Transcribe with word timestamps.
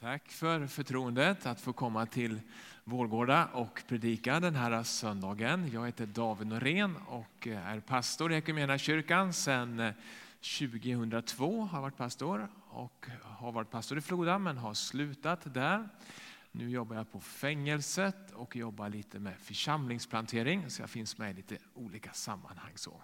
Tack 0.00 0.28
för 0.28 0.66
förtroendet 0.66 1.46
att 1.46 1.60
få 1.60 1.72
komma 1.72 2.06
till 2.06 2.40
Vårgårda 2.84 3.46
och 3.46 3.82
predika 3.88 4.40
den 4.40 4.54
här 4.54 4.82
söndagen. 4.82 5.70
Jag 5.72 5.86
heter 5.86 6.06
David 6.06 6.46
Norén 6.46 6.96
och 6.96 7.46
är 7.46 7.80
pastor 7.80 8.32
i 8.32 8.78
kyrkan 8.78 9.32
sedan 9.32 9.80
eh, 9.80 9.92
2002. 10.58 11.60
Har 11.60 11.80
varit 11.80 11.96
pastor 11.96 12.48
och 12.70 13.06
har 13.22 13.52
varit 13.52 13.70
pastor 13.70 13.98
i 13.98 14.00
Floda 14.00 14.38
men 14.38 14.58
har 14.58 14.74
slutat 14.74 15.54
där. 15.54 15.88
Nu 16.52 16.70
jobbar 16.70 16.96
jag 16.96 17.12
på 17.12 17.20
fängelset 17.20 18.32
och 18.32 18.56
jobbar 18.56 18.88
lite 18.88 19.18
med 19.18 19.38
församlingsplantering 19.38 20.70
så 20.70 20.82
jag 20.82 20.90
finns 20.90 21.18
med 21.18 21.30
i 21.30 21.34
lite 21.34 21.58
olika 21.74 22.12
sammanhang. 22.12 22.72
Så. 22.74 23.02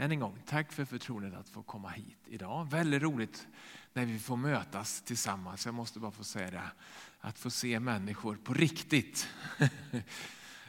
Än 0.00 0.10
en 0.10 0.20
gång, 0.20 0.42
tack 0.46 0.72
för 0.72 0.84
förtroendet 0.84 1.34
att 1.40 1.48
få 1.48 1.62
komma 1.62 1.88
hit 1.88 2.18
idag. 2.26 2.70
Väldigt 2.70 3.02
roligt 3.02 3.46
när 3.92 4.06
vi 4.06 4.18
får 4.18 4.36
mötas 4.36 5.02
tillsammans. 5.02 5.66
Jag 5.66 5.74
måste 5.74 5.98
bara 5.98 6.10
få 6.10 6.24
säga 6.24 6.50
det, 6.50 6.62
att 7.20 7.38
få 7.38 7.50
se 7.50 7.80
människor 7.80 8.36
på 8.36 8.54
riktigt. 8.54 9.28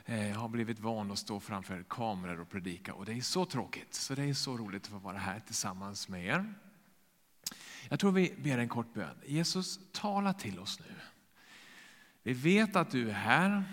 Eh, 0.05 0.29
jag 0.29 0.35
har 0.35 0.49
blivit 0.49 0.79
van 0.79 1.11
att 1.11 1.19
stå 1.19 1.39
framför 1.39 1.83
kameror 1.83 2.39
och 2.39 2.49
predika 2.49 2.93
och 2.93 3.05
det 3.05 3.13
är 3.13 3.21
så 3.21 3.45
tråkigt. 3.45 3.93
Så 3.93 4.15
det 4.15 4.23
är 4.23 4.33
så 4.33 4.57
roligt 4.57 4.83
att 4.83 4.91
få 4.91 4.97
vara 4.97 5.17
här 5.17 5.39
tillsammans 5.39 6.07
med 6.07 6.25
er. 6.25 6.53
Jag 7.89 7.99
tror 7.99 8.11
vi 8.11 8.35
ber 8.37 8.57
en 8.57 8.69
kort 8.69 8.93
bön. 8.93 9.17
Jesus, 9.25 9.79
tala 9.91 10.33
till 10.33 10.59
oss 10.59 10.79
nu. 10.79 10.95
Vi 12.23 12.33
vet 12.33 12.75
att 12.75 12.91
du 12.91 13.09
är 13.09 13.13
här. 13.13 13.63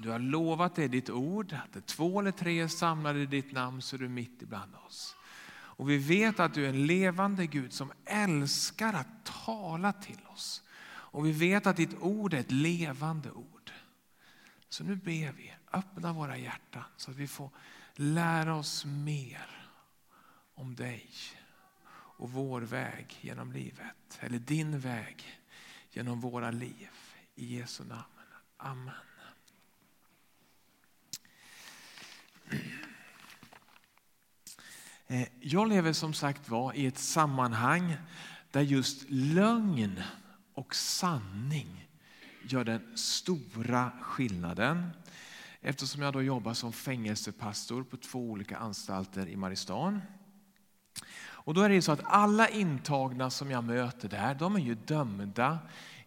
Du 0.00 0.10
har 0.10 0.18
lovat 0.18 0.74
det 0.74 0.84
i 0.84 0.88
ditt 0.88 1.10
ord, 1.10 1.52
att 1.52 1.72
det 1.72 1.86
två 1.86 2.20
eller 2.20 2.30
tre 2.30 2.60
är 2.60 2.68
samlade 2.68 3.18
i 3.18 3.26
ditt 3.26 3.52
namn 3.52 3.82
så 3.82 3.96
är 3.96 4.00
du 4.00 4.08
mitt 4.08 4.42
ibland 4.42 4.74
oss. 4.86 5.16
Och 5.50 5.90
vi 5.90 5.98
vet 5.98 6.40
att 6.40 6.54
du 6.54 6.64
är 6.64 6.68
en 6.68 6.86
levande 6.86 7.46
Gud 7.46 7.72
som 7.72 7.92
älskar 8.04 8.94
att 8.94 9.24
tala 9.44 9.92
till 9.92 10.20
oss. 10.28 10.62
Och 10.86 11.26
vi 11.26 11.32
vet 11.32 11.66
att 11.66 11.76
ditt 11.76 11.96
ord 12.00 12.34
är 12.34 12.38
ett 12.38 12.52
levande 12.52 13.30
ord. 13.30 13.72
Så 14.68 14.84
nu 14.84 14.96
ber 14.96 15.32
vi, 15.32 15.52
öppna 15.72 16.12
våra 16.12 16.36
hjärtan 16.36 16.84
så 16.96 17.10
att 17.10 17.16
vi 17.16 17.26
får 17.26 17.50
lära 17.94 18.54
oss 18.54 18.84
mer 18.84 19.68
om 20.54 20.74
dig 20.74 21.10
och 21.90 22.32
vår 22.32 22.60
väg 22.60 23.18
genom 23.20 23.52
livet. 23.52 24.18
Eller 24.20 24.38
din 24.38 24.80
väg 24.80 25.40
genom 25.90 26.20
våra 26.20 26.50
liv. 26.50 26.90
I 27.34 27.56
Jesu 27.56 27.84
namn. 27.84 28.02
Amen. 28.56 28.94
Eh, 32.36 32.37
Eh, 35.06 35.28
jag 35.40 35.68
lever 35.68 35.92
som 35.92 36.14
sagt 36.14 36.48
var 36.48 36.72
i 36.72 36.86
ett 36.86 36.98
sammanhang 36.98 37.96
där 38.50 38.60
just 38.60 39.04
lögn 39.08 40.02
och 40.54 40.74
sanning 40.74 41.88
gör 42.42 42.64
den 42.64 42.96
stora 42.96 43.92
skillnaden. 44.02 44.90
Eftersom 45.60 46.02
jag 46.02 46.12
då 46.12 46.22
jobbar 46.22 46.54
som 46.54 46.72
fängelsepastor 46.72 47.82
på 47.84 47.96
två 47.96 48.30
olika 48.30 48.56
anstalter 48.56 49.28
i 49.28 49.36
Maristan. 49.36 50.00
Och 51.20 51.54
då 51.54 51.60
är 51.60 51.68
det 51.68 51.82
så 51.82 51.92
att 51.92 52.04
alla 52.04 52.48
intagna 52.48 53.30
som 53.30 53.50
jag 53.50 53.64
möter 53.64 54.08
där, 54.08 54.34
de 54.34 54.56
är 54.56 54.60
ju 54.60 54.74
dömda 54.74 55.58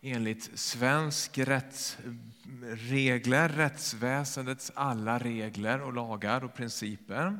enligt 0.02 0.60
svensk 0.60 1.38
rättsregler, 1.38 2.00
rättsväsendets 3.50 4.72
alla 4.76 5.20
regler 5.20 5.82
och 5.82 5.94
lagar 5.94 6.44
och 6.44 6.54
principer. 6.54 7.40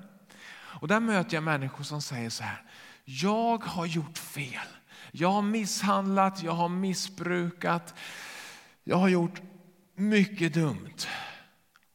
Och 0.54 0.88
där 0.88 1.00
möter 1.00 1.34
jag 1.36 1.44
människor 1.44 1.84
som 1.84 2.02
säger 2.02 2.30
så 2.30 2.44
här, 2.44 2.64
jag 3.06 3.64
har 3.64 3.86
gjort 3.86 4.18
fel. 4.18 4.68
Jag 5.12 5.32
har 5.32 5.42
misshandlat, 5.42 6.44
jag 6.44 6.52
har 6.52 6.70
missbrukat, 6.70 7.94
jag 8.84 8.98
har 8.98 9.10
gjort 9.10 9.42
mycket 9.96 10.54
dumt. 10.54 11.08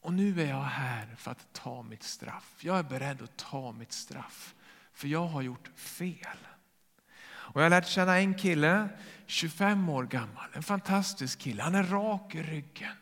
Och 0.00 0.12
nu 0.12 0.43
är 0.43 0.47
jag 0.47 0.62
här 0.62 1.15
för 1.19 1.31
att 1.31 1.53
ta 1.53 1.83
mitt 1.83 2.03
straff. 2.03 2.54
Jag 2.60 2.78
är 2.78 2.83
beredd 2.83 3.22
att 3.22 3.37
ta 3.37 3.72
mitt 3.72 3.93
straff, 3.93 4.54
för 4.93 5.09
jag 5.09 5.27
har 5.27 5.43
gjort 5.43 5.71
fel. 5.77 6.38
Och 7.47 7.61
jag 7.61 7.65
har 7.65 7.71
lärt 7.71 7.89
känna 7.89 8.19
en 8.19 8.34
kille, 8.34 8.89
25 9.27 9.89
år 9.89 10.05
gammal, 10.05 10.47
en 10.53 10.62
fantastisk 10.62 11.39
kille. 11.39 11.62
Han 11.62 11.75
är 11.75 11.83
rak 11.83 12.34
i 12.34 12.43
ryggen. 12.43 12.93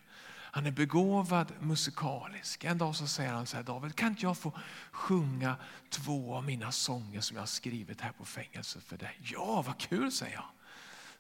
Han 0.55 0.67
är 0.67 0.71
begåvad 0.71 1.53
musikalisk. 1.61 2.65
En 2.65 2.79
dag 2.79 2.97
så 2.97 3.07
säger 3.07 3.33
han 3.33 3.47
så 3.47 3.57
här, 3.57 3.65
David, 3.65 3.97
kan 3.97 4.09
inte 4.09 4.23
jag 4.23 4.39
få 4.39 4.53
sjunga 4.93 5.57
två 5.91 6.35
av 6.35 6.45
mina 6.45 6.73
sånger 6.73 7.21
som 7.21 7.35
jag 7.35 7.43
har 7.43 7.47
skrivit 7.47 8.01
här 8.01 8.13
på 8.13 8.25
fängelset 8.25 8.83
för 8.85 8.97
dig? 8.97 9.19
Ja, 9.23 9.65
vad 9.67 9.79
kul, 9.79 10.13
säger 10.13 10.35
jag. 10.35 10.45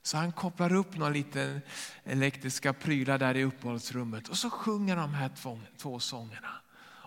Så 0.02 0.16
han 0.16 0.32
kopplar 0.32 0.74
upp 0.74 0.96
några 0.96 1.12
liten 1.12 1.60
elektriska 2.04 2.72
prylar 2.72 3.18
där 3.18 3.36
i 3.36 3.44
uppehållsrummet 3.44 4.28
och 4.28 4.38
så 4.38 4.50
sjunger 4.50 4.96
de 4.96 5.14
här 5.14 5.28
två, 5.28 5.60
två 5.76 6.00
sångerna. 6.00 6.50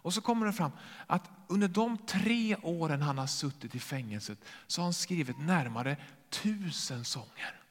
Och 0.07 0.13
så 0.13 0.21
kommer 0.21 0.45
det 0.45 0.53
fram 0.53 0.71
att 1.07 1.29
under 1.47 1.67
de 1.67 1.97
tre 1.97 2.55
åren 2.55 3.01
han 3.01 3.17
har 3.17 3.27
suttit 3.27 3.75
i 3.75 3.79
fängelset 3.79 4.39
så 4.67 4.81
har 4.81 4.83
han 4.83 4.93
skrivit 4.93 5.39
närmare 5.39 5.97
tusen 6.29 7.05
sånger. 7.05 7.61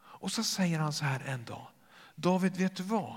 Och 0.00 0.32
så 0.32 0.42
säger 0.42 0.78
han 0.78 0.92
så 0.92 1.04
här 1.04 1.20
en 1.20 1.44
dag, 1.44 1.66
David 2.14 2.56
vet 2.56 2.76
du 2.76 2.82
vad? 2.82 3.16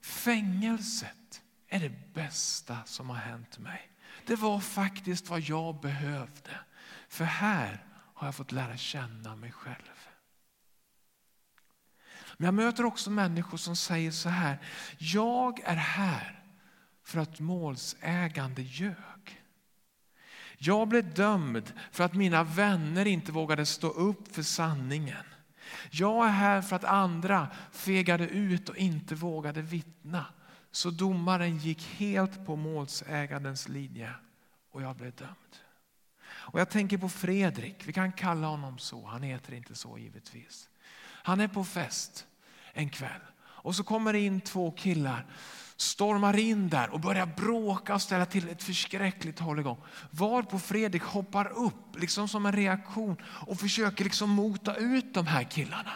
Fängelset 0.00 1.42
är 1.68 1.80
det 1.80 2.14
bästa 2.14 2.78
som 2.84 3.10
har 3.10 3.16
hänt 3.16 3.58
mig. 3.58 3.90
Det 4.26 4.36
var 4.36 4.60
faktiskt 4.60 5.28
vad 5.28 5.40
jag 5.40 5.80
behövde. 5.80 6.58
För 7.08 7.24
här 7.24 7.84
har 8.14 8.26
jag 8.26 8.34
fått 8.34 8.52
lära 8.52 8.76
känna 8.76 9.36
mig 9.36 9.52
själv. 9.52 10.08
Men 12.36 12.44
jag 12.44 12.54
möter 12.54 12.84
också 12.84 13.10
människor 13.10 13.58
som 13.58 13.76
säger 13.76 14.10
så 14.10 14.28
här. 14.28 14.58
Jag 14.98 15.60
är 15.64 15.76
här 15.76 16.39
för 17.10 17.20
att 17.20 17.40
målsägande 17.40 18.62
ljög. 18.62 19.42
Jag 20.58 20.88
blev 20.88 21.14
dömd 21.14 21.72
för 21.92 22.04
att 22.04 22.14
mina 22.14 22.44
vänner 22.44 23.06
inte 23.06 23.32
vågade 23.32 23.66
stå 23.66 23.88
upp 23.88 24.34
för 24.34 24.42
sanningen. 24.42 25.24
Jag 25.90 26.26
är 26.26 26.30
här 26.30 26.62
för 26.62 26.76
att 26.76 26.84
andra 26.84 27.48
fegade 27.72 28.28
ut 28.28 28.68
och 28.68 28.76
inte 28.76 29.14
vågade 29.14 29.62
vittna. 29.62 30.26
Så 30.70 30.90
domaren 30.90 31.58
gick 31.58 31.82
helt 31.86 32.46
på 32.46 32.56
målsägandens 32.56 33.68
linje 33.68 34.12
och 34.70 34.82
jag 34.82 34.96
blev 34.96 35.14
dömd. 35.14 35.56
Och 36.22 36.60
jag 36.60 36.70
tänker 36.70 36.98
på 36.98 37.08
Fredrik, 37.08 37.76
vi 37.86 37.92
kan 37.92 38.12
kalla 38.12 38.46
honom 38.46 38.78
så, 38.78 39.06
han 39.06 39.22
heter 39.22 39.54
inte 39.54 39.74
så 39.74 39.98
givetvis. 39.98 40.68
Han 41.02 41.40
är 41.40 41.48
på 41.48 41.64
fest 41.64 42.26
en 42.72 42.90
kväll 42.90 43.20
och 43.40 43.76
så 43.76 43.84
kommer 43.84 44.12
det 44.12 44.20
in 44.20 44.40
två 44.40 44.70
killar 44.70 45.26
stormar 45.80 46.36
in 46.36 46.68
där 46.68 46.90
och 46.90 47.00
börjar 47.00 47.26
bråka 47.26 47.94
och 47.94 48.02
ställa 48.02 48.26
till 48.26 48.48
ett 48.48 48.62
förskräckligt 48.62 49.38
hålligång. 49.38 49.82
Varpå 50.10 50.58
Fredrik 50.58 51.02
hoppar 51.02 51.48
upp 51.48 52.00
liksom 52.00 52.28
som 52.28 52.46
en 52.46 52.52
reaktion 52.52 53.16
och 53.46 53.60
försöker 53.60 54.04
liksom 54.04 54.30
mota 54.30 54.74
ut 54.74 55.14
de 55.14 55.26
här 55.26 55.42
killarna. 55.42 55.92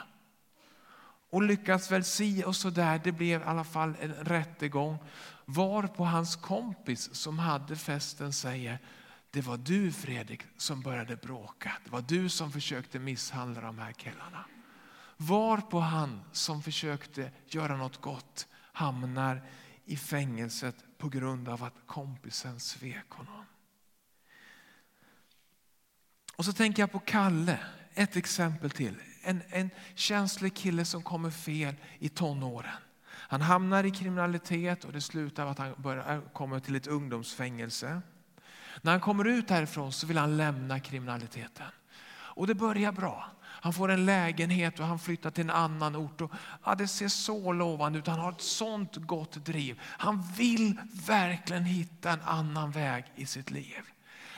Och 1.30 1.42
lyckas 1.42 1.90
väl 1.90 2.04
si 2.04 2.44
och 2.44 2.56
så 2.56 2.70
där. 2.70 3.00
Det 3.04 3.12
blev 3.12 3.40
i 3.40 3.44
alla 3.44 3.64
fall 3.64 3.94
en 4.00 4.14
rättegång. 4.14 4.98
Varpå 5.44 6.04
hans 6.04 6.36
kompis 6.36 7.14
som 7.14 7.38
hade 7.38 7.76
festen 7.76 8.32
säger 8.32 8.78
det 9.30 9.40
var 9.40 9.56
du 9.56 9.92
Fredrik 9.92 10.42
som 10.56 10.82
började 10.82 11.16
bråka. 11.16 11.72
Det 11.84 11.90
var 11.90 12.04
du 12.08 12.28
som 12.28 12.52
försökte 12.52 12.98
misshandla 12.98 13.60
de 13.60 13.78
här 13.78 13.92
killarna. 13.92 14.44
Varpå 15.16 15.80
han 15.80 16.20
som 16.32 16.62
försökte 16.62 17.30
göra 17.46 17.76
något 17.76 18.00
gott 18.00 18.46
hamnar 18.72 19.42
i 19.84 19.96
fängelset 19.96 20.76
på 20.98 21.08
grund 21.08 21.48
av 21.48 21.64
att 21.64 21.74
kompisen 21.86 22.60
svek 22.60 23.10
honom. 23.10 23.44
Och 26.36 26.44
så 26.44 26.52
tänker 26.52 26.82
jag 26.82 26.92
på 26.92 26.98
Kalle, 26.98 27.58
ett 27.94 28.16
exempel 28.16 28.70
till. 28.70 28.96
En, 29.22 29.42
en 29.48 29.70
känslig 29.94 30.54
kille 30.54 30.84
som 30.84 31.02
kommer 31.02 31.30
fel 31.30 31.74
i 31.98 32.08
tonåren. 32.08 32.76
Han 33.06 33.40
hamnar 33.40 33.84
i 33.84 33.90
kriminalitet 33.90 34.84
och 34.84 34.92
det 34.92 35.00
slutar 35.00 35.42
med 35.42 35.52
att 35.52 35.58
han 35.58 35.74
börjar, 35.76 36.14
äh, 36.14 36.20
kommer 36.32 36.60
till 36.60 36.76
ett 36.76 36.86
ungdomsfängelse. 36.86 38.00
När 38.82 38.92
han 38.92 39.00
kommer 39.00 39.24
ut 39.24 39.50
härifrån 39.50 39.92
så 39.92 40.06
vill 40.06 40.18
han 40.18 40.36
lämna 40.36 40.80
kriminaliteten. 40.80 41.66
Och 42.10 42.46
det 42.46 42.54
börjar 42.54 42.92
bra. 42.92 43.30
Han 43.64 43.72
får 43.72 43.90
en 43.90 44.06
lägenhet 44.06 44.80
och 44.80 44.86
han 44.86 44.98
flyttar 44.98 45.30
till 45.30 45.44
en 45.44 45.50
annan 45.50 45.96
ort. 45.96 46.20
Och, 46.20 46.30
ja, 46.64 46.74
det 46.74 46.88
ser 46.88 47.08
så 47.08 47.52
lovande 47.52 47.98
ut. 47.98 48.06
Han 48.06 48.18
har 48.18 48.32
ett 48.32 48.40
sånt 48.40 48.96
gott 48.96 49.44
driv. 49.44 49.80
Han 49.82 50.22
vill 50.36 50.80
verkligen 51.06 51.64
hitta 51.64 52.10
en 52.10 52.20
annan 52.20 52.70
väg 52.70 53.04
i 53.14 53.26
sitt 53.26 53.50
liv. 53.50 53.80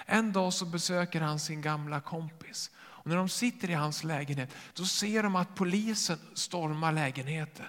En 0.05 0.33
dag 0.33 0.53
så 0.53 0.65
besöker 0.65 1.21
han 1.21 1.41
sin 1.41 1.61
gamla 1.61 2.01
kompis. 2.01 2.71
Och 2.77 3.07
när 3.07 3.17
de 3.17 3.29
sitter 3.29 3.71
i 3.71 3.75
hans 3.75 4.05
lägenhet 4.05 4.55
då 4.75 4.85
ser 4.85 5.23
de 5.23 5.37
att 5.37 5.55
polisen 5.55 6.19
stormar 6.35 6.93
lägenheten. 6.93 7.67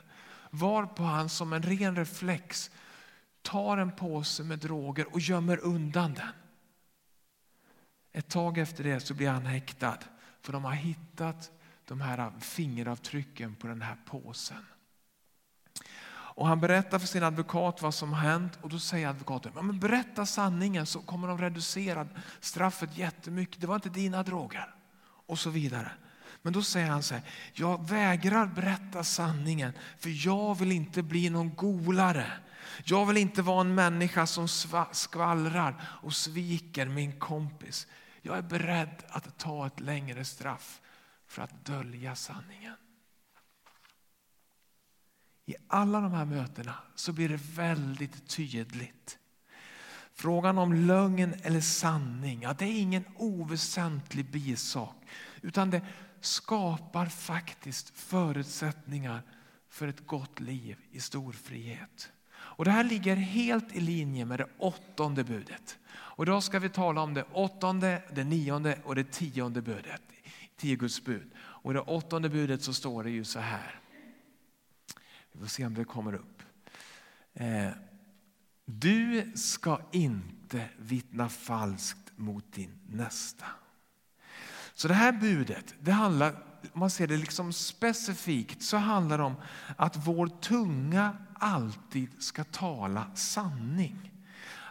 Varpå 0.50 1.04
han 1.04 1.30
som 1.30 1.54
en 1.54 1.64
ren 1.64 1.96
reflex 1.96 2.72
tar 3.42 3.78
en 3.78 3.92
påse 3.92 4.44
med 4.44 4.60
droger 4.60 5.14
och 5.14 5.20
gömmer 5.20 5.60
undan 5.64 6.14
den. 6.14 6.28
Ett 8.14 8.30
tag 8.30 8.58
efter 8.58 8.84
det 8.84 9.00
så 9.00 9.14
blir 9.14 9.30
han 9.30 9.46
häktad. 9.46 9.98
För 10.42 10.54
de 10.54 10.64
har 10.64 10.74
hittat 10.74 11.52
de 11.86 12.02
här 12.02 12.32
fingeravtrycken 12.40 13.56
på 13.56 13.68
den 13.68 13.82
här 13.82 13.98
påsen. 14.06 14.66
Och 16.38 16.48
han 16.48 16.60
berättar 16.60 17.00
för 17.00 17.08
sin 17.08 17.24
advokat 17.24 17.82
vad 17.82 17.94
som 17.94 18.14
har 18.14 18.20
hänt 18.20 18.60
och 18.62 18.70
då 18.70 18.80
säger 18.80 19.08
advokaten, 19.08 19.52
ja, 19.56 19.62
men 19.62 19.80
berätta 19.80 20.26
sanningen 20.26 20.86
så 20.86 21.00
kommer 21.00 21.28
de 21.28 21.38
reducera 21.38 22.08
straffet 22.40 22.98
jättemycket. 22.98 23.62
Det 23.62 23.68
var 23.68 23.76
inte 23.76 23.90
dina 23.90 24.24
droger. 24.24 24.76
Och 25.26 25.40
så 25.40 25.50
vidare. 25.50 25.92
Men 26.42 26.54
då 26.54 26.62
säger 26.62 26.88
han 26.88 27.04
så 27.04 27.14
här, 27.14 27.24
jag 27.54 27.90
vägrar 27.90 28.46
berätta 28.46 29.04
sanningen 29.04 29.74
för 30.00 30.28
jag 30.28 30.56
vill 30.56 30.72
inte 30.72 31.04
bli 31.04 31.30
någon 31.30 31.56
golare. 31.56 32.32
Jag 32.84 33.06
vill 33.06 33.18
inte 33.18 33.42
vara 33.42 33.62
en 33.62 33.76
människa 33.76 34.28
som 34.28 34.48
skvallrar 34.92 35.82
och 35.84 36.14
sviker 36.14 36.86
min 36.86 37.20
kompis. 37.20 37.88
Jag 38.28 38.38
är 38.38 38.42
beredd 38.42 39.04
att 39.10 39.38
ta 39.38 39.68
ett 39.68 39.80
längre 39.80 40.26
straff 40.26 40.82
för 41.28 41.42
att 41.42 41.66
dölja 41.66 42.16
sanningen. 42.16 42.76
I 45.46 45.56
alla 45.68 46.02
de 46.02 46.12
här 46.12 46.26
mötena 46.26 46.76
så 46.96 47.14
blir 47.14 47.30
det 47.30 47.40
väldigt 47.42 48.28
tydligt. 48.28 49.20
Frågan 50.14 50.58
om 50.58 50.74
lögn 50.74 51.34
eller 51.44 51.62
sanning, 51.62 52.42
ja, 52.42 52.54
det 52.54 52.66
är 52.66 52.80
ingen 52.80 53.06
oväsentlig 53.16 54.32
bisak. 54.32 54.96
Utan 55.42 55.70
det 55.70 55.82
skapar 56.22 57.06
faktiskt 57.06 57.90
förutsättningar 57.90 59.22
för 59.70 59.88
ett 59.88 60.08
gott 60.08 60.40
liv 60.40 60.78
i 60.92 61.00
stor 61.00 61.34
frihet. 61.34 62.12
Och 62.32 62.66
det 62.66 62.72
här 62.72 62.84
ligger 62.84 63.16
helt 63.16 63.76
i 63.76 63.80
linje 63.80 64.26
med 64.26 64.40
det 64.40 64.48
åttonde 64.58 65.24
budet. 65.24 65.78
Och 66.18 66.24
idag 66.24 66.44
ska 66.44 66.60
vi 66.60 66.70
tala 66.70 67.02
om 67.02 67.14
det 67.14 67.26
åttonde, 67.32 68.04
det 68.12 68.24
nionde 68.24 68.80
och 68.84 68.96
det 68.96 69.12
tionde 69.12 69.62
budet. 69.62 70.02
Tio 70.56 70.76
Guds 70.76 71.04
bud. 71.04 71.32
Och 71.38 71.72
i 71.72 71.74
det 71.74 71.80
åttonde 71.80 72.30
budet 72.30 72.64
så 72.64 72.74
står 72.74 73.04
det 73.04 73.10
ju 73.10 73.24
så 73.24 73.40
här. 73.40 73.80
Vi 75.32 75.40
får 75.40 75.48
se 75.48 75.66
om 75.66 75.74
det 75.74 75.84
kommer 75.84 76.16
upp. 76.16 76.44
Eh, 77.34 77.70
du 78.66 79.32
ska 79.36 79.82
inte 79.92 80.70
vittna 80.78 81.30
falskt 81.30 82.12
mot 82.16 82.54
din 82.54 82.80
nästa. 82.90 83.46
Så 84.74 84.88
det 84.88 84.94
här 84.94 85.12
budet, 85.12 85.76
det 85.80 85.92
handlar, 85.92 86.32
om 86.74 86.80
man 86.80 86.90
ser 86.90 87.08
det 87.08 87.18
liksom 87.18 87.54
specifikt, 87.54 88.64
så 88.64 88.78
handlar 88.78 89.18
det 89.18 89.24
om 89.24 89.36
att 89.78 90.08
vår 90.08 90.28
tunga 90.28 91.18
alltid 91.34 92.24
ska 92.24 92.44
tala 92.44 93.16
sanning. 93.16 94.17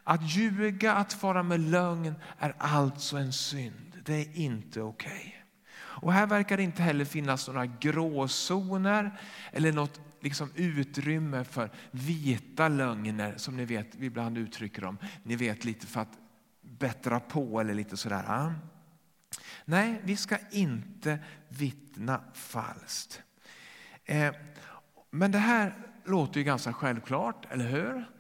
Att 0.09 0.23
ljuga, 0.23 0.93
att 0.93 1.13
fara 1.13 1.43
med 1.43 1.61
lögn 1.61 2.15
är 2.39 2.55
alltså 2.59 3.17
en 3.17 3.33
synd. 3.33 4.03
Det 4.05 4.15
är 4.15 4.37
inte 4.37 4.81
okej. 4.81 5.11
Okay. 5.11 5.33
Och 5.79 6.13
här 6.13 6.27
verkar 6.27 6.57
det 6.57 6.63
inte 6.63 6.83
heller 6.83 7.05
finnas 7.05 7.49
några 7.49 7.67
gråzoner 7.67 9.21
eller 9.53 9.73
något 9.73 10.01
liksom 10.21 10.51
utrymme 10.55 11.45
för 11.45 11.71
vita 11.91 12.69
lögner 12.69 13.35
som 13.37 13.57
ni 13.57 13.65
vet 13.65 13.95
vi 13.95 14.07
ibland 14.07 14.39
uttrycker 14.39 14.83
dem. 14.83 14.99
Ni 15.23 15.37
vet 15.37 15.65
lite 15.65 15.87
för 15.87 16.01
att 16.01 16.19
bättra 16.63 17.21
på 17.21 17.61
eller 17.61 17.75
lite 17.75 17.97
sådär. 17.97 18.55
Nej, 19.65 20.01
vi 20.05 20.17
ska 20.17 20.37
inte 20.51 21.19
vittna 21.49 22.21
falskt. 22.35 23.23
Eh, 24.05 24.35
men 25.11 25.33
det 25.33 25.39
här 25.39 25.75
låter 26.05 26.39
ju 26.39 26.45
ganska 26.45 26.73
självklart, 26.73 27.47
eller 27.51 27.69
hur? 27.69 28.16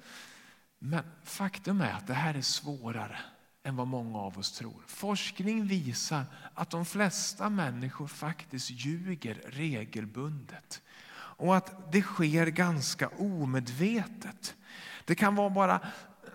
Men 0.88 1.02
faktum 1.24 1.80
är 1.80 1.92
att 1.92 2.06
det 2.06 2.14
här 2.14 2.34
är 2.34 2.42
svårare 2.42 3.18
än 3.62 3.76
vad 3.76 3.86
många 3.86 4.18
av 4.18 4.38
oss 4.38 4.52
tror. 4.52 4.82
Forskning 4.86 5.66
visar 5.66 6.24
att 6.54 6.70
de 6.70 6.84
flesta 6.84 7.50
människor 7.50 8.06
faktiskt 8.06 8.70
ljuger 8.70 9.42
regelbundet 9.46 10.82
och 11.12 11.56
att 11.56 11.92
det 11.92 12.02
sker 12.02 12.46
ganska 12.46 13.08
omedvetet. 13.08 14.54
Det 15.04 15.14
kan 15.14 15.34
vara 15.34 15.50
bara 15.50 15.80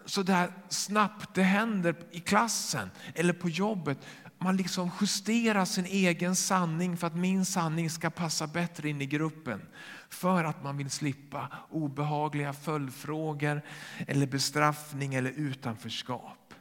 så 0.06 0.24
där 0.24 0.53
snabbt 0.69 1.36
det 1.36 1.44
händer 1.44 1.95
i 2.12 2.19
klassen 2.19 2.89
eller 3.15 3.33
på 3.33 3.50
jobbet. 3.50 3.98
Man 4.38 4.57
liksom 4.57 4.92
justerar 5.01 5.65
sin 5.65 5.86
egen 5.86 6.36
sanning 6.36 6.98
för 6.98 7.07
att 7.07 7.15
min 7.15 7.45
sanning 7.45 7.89
ska 7.89 8.09
passa 8.09 8.48
bättre 8.48 8.89
in 8.89 9.01
i 9.01 9.06
gruppen. 9.06 9.62
För 10.12 10.44
att 10.44 10.63
man 10.63 10.78
vill 10.78 10.90
slippa 10.90 11.48
obehagliga 11.69 12.54
följdfrågor 12.54 13.62
eller 14.08 14.28
bestraffning 14.28 15.16
eller 15.16 15.31
utanförskap. 15.31 16.54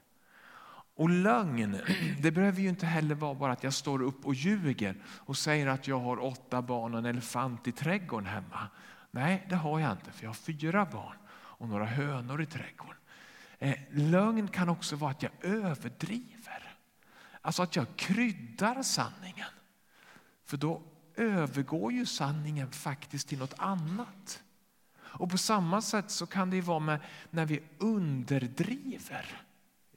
Och 0.94 1.10
lögn, 1.10 1.76
det 2.20 2.30
behöver 2.30 2.60
ju 2.60 2.68
inte 2.68 2.86
heller 2.86 3.14
vara 3.14 3.34
bara 3.34 3.52
att 3.52 3.64
jag 3.64 3.74
står 3.74 4.02
upp 4.02 4.26
och 4.26 4.34
ljuger 4.34 4.94
och 5.06 5.36
säger 5.36 5.66
att 5.66 5.88
jag 5.88 6.00
har 6.00 6.24
åtta 6.24 6.62
barn 6.62 6.92
och 6.92 6.98
en 6.98 7.06
elefant 7.06 7.68
i 7.68 7.72
trädgården 7.72 8.26
hemma. 8.26 8.68
Nej, 9.10 9.46
det 9.48 9.56
har 9.56 9.80
jag 9.80 9.92
inte, 9.92 10.12
för 10.12 10.22
jag 10.22 10.28
har 10.28 10.34
fyra 10.34 10.86
barn 10.92 11.16
och 11.32 11.68
några 11.68 11.84
hönor 11.84 12.42
i 12.42 12.46
trädgården. 12.46 12.96
Eh, 13.58 13.76
lögn 13.90 14.48
kan 14.48 14.68
också 14.68 14.96
vara 14.96 15.10
att 15.10 15.22
jag 15.22 15.32
överdriver. 15.40 16.76
Alltså 17.40 17.62
att 17.62 17.76
jag 17.76 17.86
kryddar 17.96 18.82
sanningen. 18.82 19.48
För 20.44 20.56
då 20.56 20.82
övergår 21.20 21.92
ju 21.92 22.06
sanningen 22.06 22.70
faktiskt 22.70 23.28
till 23.28 23.38
något 23.38 23.54
annat. 23.56 24.42
Och 24.98 25.30
på 25.30 25.38
samma 25.38 25.82
sätt 25.82 26.10
så 26.10 26.26
kan 26.26 26.50
det 26.50 26.60
vara 26.60 26.78
med 26.78 27.00
när 27.30 27.46
vi 27.46 27.62
underdriver. 27.78 29.42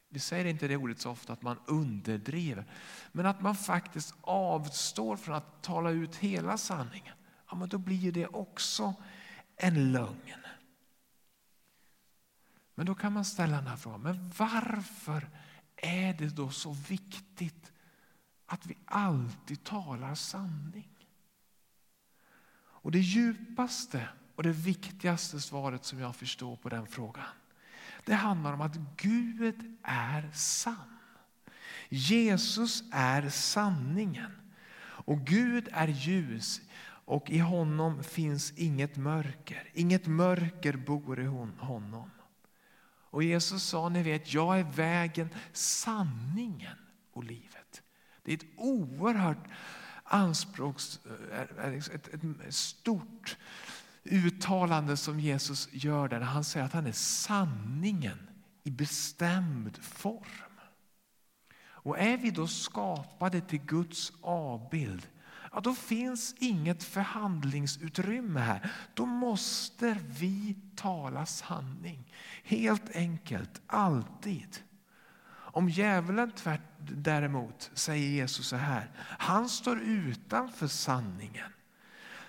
Vi 0.10 0.20
säger 0.20 0.46
inte 0.46 0.68
det 0.68 0.78
ordet 0.78 1.02
så 1.02 1.12
ofta, 1.12 1.34
att 1.34 1.42
man 1.42 1.60
underdriver. 1.66 2.66
Men 3.12 3.25
att 3.25 3.42
man 3.42 3.56
faktiskt 3.56 4.14
avstår 4.22 5.18
från 5.18 5.36
att 5.36 5.62
tala 5.62 5.90
ut 5.90 6.16
hela 6.16 6.58
sanningen. 6.58 7.16
Ja, 7.50 7.56
men 7.56 7.69
då 7.69 7.78
blir 7.78 8.12
det 8.12 8.28
också 8.28 8.94
en 9.56 9.92
lögn. 9.92 10.44
Men 12.76 12.86
då 12.86 12.96
kan 12.96 13.14
man 13.14 13.26
ställa 13.26 13.56
den 13.56 13.68
här 13.68 13.78
frågan, 13.78 14.02
men 14.02 14.31
varför 14.38 15.30
är 15.76 16.14
det 16.14 16.36
då 16.36 16.50
så 16.50 16.72
viktigt 16.72 17.72
att 18.46 18.66
vi 18.66 18.78
alltid 18.86 19.64
talar 19.64 20.16
sanning? 20.16 20.93
Och 22.83 22.91
det 22.91 23.00
djupaste 23.00 24.09
och 24.35 24.44
det 24.44 24.51
viktigaste 24.51 25.39
svaret 25.39 25.85
som 25.85 26.00
jag 26.00 26.15
förstår 26.15 26.56
på 26.56 26.69
den 26.69 26.88
frågan 26.88 27.25
det 28.06 28.13
handlar 28.13 28.53
om 28.53 28.62
att 28.62 28.77
Gud 28.97 29.77
är 29.83 30.30
sann. 30.33 31.00
Jesus 31.89 32.83
är 32.91 33.30
sanningen. 33.30 34.31
Och 35.06 35.19
Gud 35.19 35.69
är 35.71 35.88
ljus 35.88 36.62
och 37.06 37.30
i 37.30 37.40
honom 37.40 38.04
finns 38.04 38.54
inget 38.56 38.97
mörker. 38.97 39.69
Inget 39.73 40.07
mörker 40.07 40.73
bor 40.73 41.19
i 41.19 41.25
honom. 41.25 42.11
Och 43.09 43.23
Jesus 43.23 43.63
sa, 43.63 43.90
ni 43.90 44.04
vet, 44.04 44.33
jag 44.33 44.59
är 44.59 44.63
vägen, 44.63 45.30
sanningen 45.52 46.78
och 47.11 47.23
livet. 47.23 47.81
Det 48.23 48.31
är 48.31 48.35
ett 48.35 48.54
oerhört 48.57 49.47
anspråks, 50.14 51.00
eh, 51.58 51.72
liksom 51.72 51.96
ett, 51.96 52.08
ett 52.48 52.56
stort 52.56 53.38
uttalande 54.04 54.98
som 54.98 55.20
Jesus 55.20 55.70
gör 55.72 56.08
där 56.08 56.20
han 56.20 56.44
säger 56.44 56.66
att 56.66 56.74
han 56.74 56.88
är 56.88 56.92
sanningen 56.92 58.30
i 58.64 58.72
bestämd 58.72 59.78
form. 59.78 60.60
Och 61.66 62.00
är 62.00 62.18
vi 62.18 62.32
då 62.32 62.48
skapade 62.48 63.42
till 63.42 63.60
Guds 63.60 64.14
avbild, 64.22 65.08
ja, 65.52 65.60
då 65.60 65.74
finns 65.76 66.36
inget 66.40 66.84
förhandlingsutrymme 66.84 68.40
här. 68.40 68.72
Då 68.94 69.06
måste 69.06 69.98
vi 70.08 70.56
tala 70.76 71.26
sanning. 71.26 72.14
Helt 72.44 72.96
enkelt, 72.96 73.62
alltid. 73.68 74.60
Om 75.54 75.69
djävulen 75.69 76.31
tvärt 76.31 76.62
däremot 76.78 77.72
säger 77.74 78.10
Jesus 78.10 78.48
så 78.48 78.56
här, 78.56 78.92
han 78.98 79.50
står 79.50 79.80
utanför 79.80 80.68
sanningen. 80.68 81.52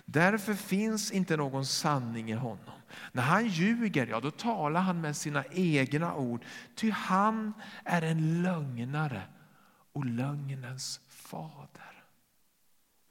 Därför 0.04 0.54
finns 0.54 1.10
inte 1.10 1.36
någon 1.36 1.66
sanning 1.66 2.30
i 2.30 2.34
honom. 2.34 2.74
När 3.12 3.22
han 3.22 3.46
ljuger, 3.46 4.06
ja 4.06 4.20
då 4.20 4.30
talar 4.30 4.80
han 4.80 5.00
med 5.00 5.16
sina 5.16 5.44
egna 5.44 6.14
ord. 6.14 6.44
Ty 6.74 6.90
han 6.90 7.52
är 7.84 8.02
en 8.02 8.42
lögnare 8.42 9.22
och 9.92 10.04
lögnens 10.04 11.00
fader. 11.08 12.04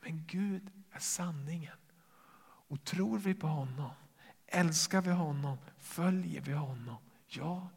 Men 0.02 0.26
Gud 0.28 0.72
är 0.92 1.00
sanningen. 1.00 1.78
Och 2.68 2.84
tror 2.84 3.18
vi 3.18 3.34
på 3.34 3.48
honom, 3.48 3.92
älskar 4.48 5.02
vi 5.02 5.12
honom, 5.12 5.58
följer 5.80 6.42
vi 6.42 6.54
honom, 6.54 6.98
ja, 7.28 7.70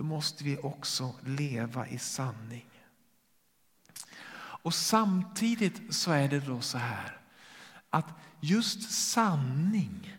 då 0.00 0.04
måste 0.04 0.44
vi 0.44 0.56
också 0.56 1.14
leva 1.24 1.86
i 1.86 1.98
sanning. 1.98 2.66
Och 4.34 4.74
samtidigt 4.74 5.94
så 5.94 6.12
är 6.12 6.28
det 6.28 6.40
då 6.40 6.60
så 6.60 6.78
här 6.78 7.20
att 7.90 8.06
just 8.40 8.90
sanning, 8.90 10.16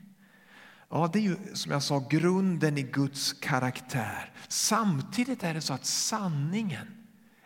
ja, 0.89 1.09
det 1.13 1.19
är 1.19 1.23
ju 1.23 1.37
som 1.53 1.71
jag 1.71 1.83
sa 1.83 2.07
grunden 2.09 2.77
i 2.77 2.81
Guds 2.81 3.33
karaktär. 3.33 4.31
Samtidigt 4.47 5.43
är 5.43 5.53
det 5.53 5.61
så 5.61 5.73
att 5.73 5.85
sanningen 5.85 6.87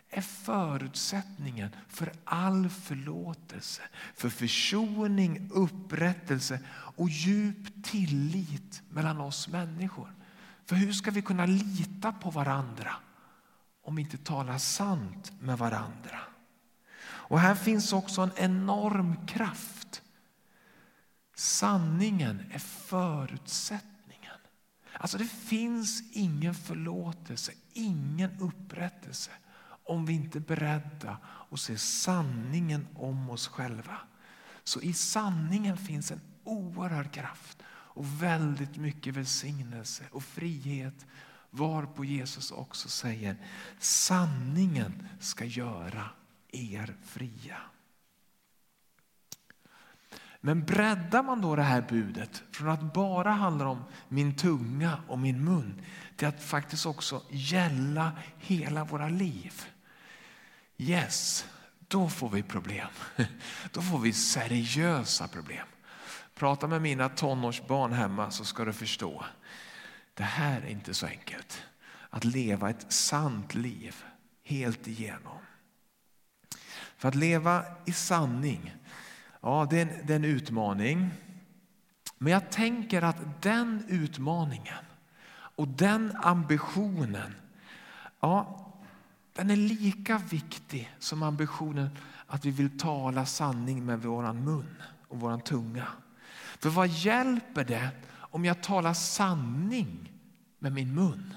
är 0.10 0.22
förutsättningen 0.22 1.70
för 1.88 2.14
all 2.24 2.70
förlåtelse, 2.70 3.82
för 4.16 4.30
försoning, 4.30 5.50
upprättelse 5.54 6.60
och 6.70 7.10
djup 7.10 7.84
tillit 7.84 8.82
mellan 8.90 9.22
oss 9.22 9.48
människor. 9.48 10.10
För 10.66 10.76
hur 10.76 10.94
ska 10.94 11.12
vi 11.12 11.22
kunna 11.22 11.46
lita 11.46 12.12
på 12.12 12.30
varandra 12.30 12.96
om 13.84 13.96
vi 13.96 14.02
inte 14.02 14.18
talar 14.18 14.58
sant 14.58 15.32
med 15.40 15.58
varandra? 15.58 16.20
Och 17.08 17.40
här 17.40 17.56
finns 17.56 17.94
också 17.94 18.22
en 18.22 18.32
enorm 18.36 19.28
kraft. 19.28 20.02
Sanningen 21.36 22.44
är 22.52 22.60
förutsättningen. 22.60 24.40
Alltså 24.94 25.18
det 25.18 25.26
finns 25.26 26.04
ingen 26.12 26.56
förlåtelse, 26.56 27.52
ingen 27.74 28.40
upprättelse 28.40 29.32
om 29.84 30.06
vi 30.06 30.14
inte 30.14 30.38
är 30.38 30.42
beredda 30.42 31.18
att 31.52 31.60
se 31.60 31.78
sanningen 31.78 32.88
om 32.96 33.30
oss 33.30 33.48
själva. 33.48 33.98
Så 34.64 34.82
i 34.82 34.94
sanningen 34.94 35.78
finns 35.78 36.12
en 36.12 36.22
oerhörd 36.44 37.12
kraft 37.12 37.58
och 37.96 38.24
väldigt 38.24 38.78
mycket 38.78 39.16
välsignelse 39.16 40.04
och 40.12 40.24
frihet 40.24 41.06
varpå 41.50 42.06
Jesus 42.06 42.52
också 42.52 42.90
säger 42.90 43.36
sanningen 43.80 45.08
ska 45.20 45.46
göra 45.46 46.10
er 46.52 46.96
fria. 47.06 47.58
Men 50.42 50.66
breddar 50.66 51.24
man 51.24 51.42
då 51.42 51.56
det 51.56 51.64
här 51.64 51.82
budet 51.82 52.44
från 52.52 52.70
att 52.70 52.94
bara 52.94 53.32
handla 53.32 53.68
om 53.68 53.84
min 54.08 54.36
tunga 54.36 55.04
och 55.08 55.20
min 55.20 55.44
mun 55.44 55.82
till 56.16 56.28
att 56.28 56.44
faktiskt 56.44 56.86
också 56.86 57.22
gälla 57.30 58.12
hela 58.38 58.84
våra 58.84 59.10
liv. 59.10 59.54
Yes, 60.78 61.46
då 61.88 62.10
får 62.10 62.30
vi 62.30 62.44
problem. 62.44 62.88
Då 63.72 63.82
får 63.82 64.00
vi 64.00 64.14
seriösa 64.14 65.28
problem. 65.28 65.68
Prata 66.36 66.68
med 66.68 66.82
mina 66.82 67.10
tonårsbarn 67.10 67.94
hemma 67.94 68.32
så 68.32 68.46
ska 68.46 68.66
du 68.66 68.74
förstå. 68.74 69.26
Det 70.14 70.24
här 70.24 70.62
är 70.62 70.68
inte 70.70 70.94
så 70.94 71.06
enkelt. 71.06 71.64
Att 72.10 72.24
leva 72.24 72.70
ett 72.70 72.92
sant 72.92 73.56
liv 73.56 73.96
helt 74.44 74.88
igenom. 74.88 75.38
För 76.98 77.08
att 77.08 77.16
leva 77.16 77.66
i 77.86 77.92
sanning, 77.92 78.76
ja 79.42 79.68
det 79.70 79.78
är, 79.78 79.82
en, 79.82 80.08
det 80.08 80.14
är 80.14 80.16
en 80.16 80.26
utmaning. 80.26 81.10
Men 82.18 82.34
jag 82.34 82.52
tänker 82.52 83.02
att 83.02 83.42
den 83.42 83.86
utmaningen 83.88 84.86
och 85.32 85.68
den 85.68 86.16
ambitionen, 86.16 87.36
ja, 88.20 88.62
den 89.34 89.52
är 89.52 89.56
lika 89.56 90.18
viktig 90.18 90.96
som 91.00 91.24
ambitionen 91.24 91.90
att 92.28 92.46
vi 92.46 92.52
vill 92.52 92.80
tala 92.80 93.26
sanning 93.26 93.86
med 93.86 94.02
vår 94.02 94.34
mun 94.34 94.82
och 95.08 95.20
vår 95.20 95.38
tunga. 95.38 95.88
För 96.66 96.70
vad 96.70 96.88
hjälper 96.88 97.64
det 97.64 97.90
om 98.14 98.46
jag 98.46 98.64
talar 98.64 98.94
sanning 98.94 100.14
med 100.60 100.72
min 100.72 100.96
mun 100.96 101.34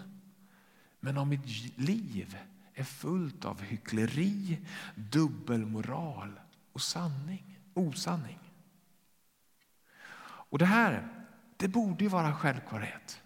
men 1.01 1.19
om 1.19 1.29
mitt 1.29 1.79
liv 1.79 2.39
är 2.75 2.85
fullt 2.85 3.45
av 3.45 3.63
hyckleri, 3.63 4.59
dubbelmoral 4.95 6.41
och 6.73 6.81
sanning, 6.81 7.59
osanning? 7.75 8.39
Och 10.21 10.59
det 10.59 10.67
här 10.67 11.09
det 11.57 11.69
borde 11.69 12.05
ju 12.05 12.11
vara 12.11 12.35
självklarhet. 12.35 13.21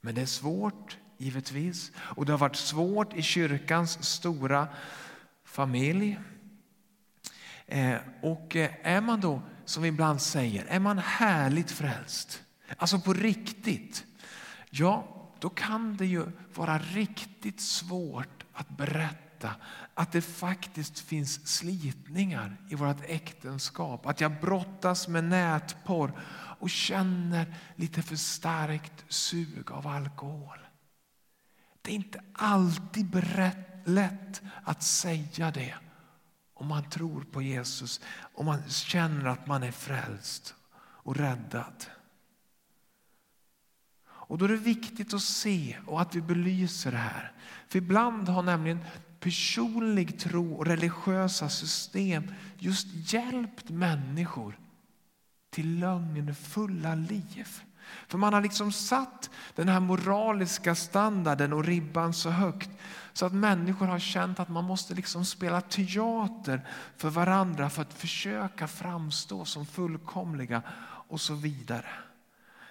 Men 0.00 0.14
det 0.14 0.22
är 0.22 0.26
svårt, 0.26 0.98
givetvis. 1.18 1.92
Och 1.96 2.26
det 2.26 2.32
har 2.32 2.38
varit 2.38 2.56
svårt 2.56 3.14
i 3.14 3.22
kyrkans 3.22 4.04
stora 4.04 4.68
familj. 5.44 6.20
Eh, 7.66 7.96
och 8.22 8.56
eh, 8.56 8.70
är 8.82 9.00
man 9.00 9.20
då, 9.20 9.42
som 9.64 9.82
vi 9.82 9.88
ibland 9.88 10.20
säger, 10.20 10.64
är 10.68 10.80
man 10.80 10.98
härligt 10.98 11.70
frälst, 11.70 12.42
alltså 12.76 13.00
på 13.00 13.12
riktigt, 13.12 14.04
ja, 14.70 15.14
då 15.40 15.48
kan 15.48 15.96
det 15.96 16.06
ju 16.06 16.26
vara 16.54 16.78
riktigt 16.78 17.60
svårt 17.60 18.44
att 18.52 18.68
berätta 18.68 19.50
att 19.94 20.12
det 20.12 20.22
faktiskt 20.22 20.98
finns 20.98 21.48
slitningar 21.48 22.56
i 22.68 22.74
vårt 22.74 23.04
äktenskap. 23.06 24.06
Att 24.06 24.20
jag 24.20 24.40
brottas 24.40 25.08
med 25.08 25.24
nätporr 25.24 26.12
och 26.58 26.70
känner 26.70 27.54
lite 27.76 28.02
för 28.02 28.16
starkt 28.16 29.04
sug 29.08 29.70
av 29.70 29.86
alkohol. 29.86 30.58
Det 31.82 31.90
är 31.90 31.94
inte 31.94 32.20
alltid 32.32 33.24
lätt 33.84 34.42
att 34.64 34.82
säga 34.82 35.50
det 35.50 35.74
om 36.64 36.68
man 36.68 36.90
tror 36.90 37.20
på 37.20 37.42
Jesus, 37.42 38.00
om 38.34 38.46
man 38.46 38.68
känner 38.68 39.24
att 39.26 39.46
man 39.46 39.62
är 39.62 39.72
frälst 39.72 40.54
och 40.76 41.16
räddad. 41.16 41.84
Och 44.06 44.38
då 44.38 44.44
är 44.44 44.48
det 44.48 44.56
viktigt 44.56 45.14
att 45.14 45.22
se 45.22 45.76
och 45.86 46.00
att 46.00 46.14
vi 46.14 46.20
belyser 46.20 46.92
det 46.92 46.98
här. 46.98 47.32
För 47.68 47.78
ibland 47.78 48.28
har 48.28 48.42
nämligen 48.42 48.84
personlig 49.20 50.18
tro 50.18 50.54
och 50.54 50.66
religiösa 50.66 51.48
system 51.48 52.34
just 52.58 53.12
hjälpt 53.12 53.70
människor 53.70 54.58
till 55.50 55.78
lögnfulla 55.78 56.94
liv. 56.94 57.62
För 58.08 58.18
man 58.18 58.32
har 58.32 58.40
liksom 58.40 58.72
satt 58.72 59.30
den 59.54 59.68
här 59.68 59.80
moraliska 59.80 60.74
standarden 60.74 61.52
och 61.52 61.64
ribban 61.64 62.14
så 62.14 62.30
högt 62.30 62.70
så 63.12 63.26
att 63.26 63.32
människor 63.32 63.86
har 63.86 63.98
känt 63.98 64.40
att 64.40 64.48
man 64.48 64.64
måste 64.64 64.94
liksom 64.94 65.24
spela 65.24 65.60
teater 65.60 66.68
för 66.96 67.10
varandra 67.10 67.70
för 67.70 67.82
att 67.82 67.94
försöka 67.94 68.68
framstå 68.68 69.44
som 69.44 69.66
fullkomliga 69.66 70.62
och 71.08 71.20
så 71.20 71.34
vidare. 71.34 71.88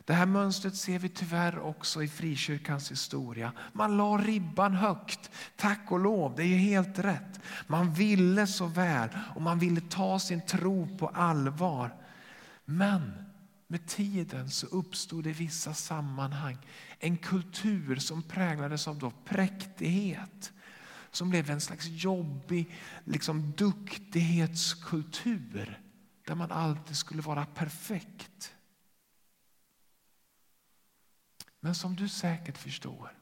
Det 0.06 0.14
här 0.14 0.26
mönstret 0.26 0.76
ser 0.76 1.00
vi 1.00 1.10
tyvärr 1.10 1.60
också 1.60 2.04
i 2.04 2.08
frikyrkans 2.08 2.92
historia. 2.92 3.52
Man 3.74 3.98
la 3.98 4.18
ribban 4.18 4.74
högt, 4.74 5.32
tack 5.56 5.92
och 5.92 6.00
lov, 6.00 6.34
det 6.36 6.44
är 6.44 6.58
helt 6.58 7.00
rätt. 7.00 7.40
Man 7.68 7.94
ville 7.94 8.48
så 8.48 8.66
väl 8.66 9.10
och 9.36 9.42
man 9.42 9.60
ville 9.60 9.82
ta 9.82 10.20
sin 10.20 10.46
tro 10.46 10.98
på 10.98 11.08
allvar. 11.08 11.96
Men 12.66 13.23
med 13.74 13.88
tiden 13.88 14.50
så 14.50 14.68
uppstod 14.68 15.28
i 15.28 15.32
vissa 15.32 15.74
sammanhang 15.74 16.58
en 17.00 17.18
kultur 17.18 17.96
som 17.96 18.24
präglades 18.24 18.88
av 18.88 19.00
då 19.00 19.12
präktighet. 19.12 20.54
Som 21.12 21.30
blev 21.30 21.50
en 21.50 21.62
slags 21.62 21.88
jobbig 21.88 22.76
liksom 23.04 23.52
duktighetskultur 23.52 25.82
där 26.28 26.36
man 26.36 26.52
alltid 26.52 26.98
skulle 26.98 27.22
vara 27.22 27.46
perfekt. 27.46 28.56
Men 31.60 31.76
som 31.76 31.96
du 31.96 32.10
säkert 32.10 32.58
förstår, 32.58 33.18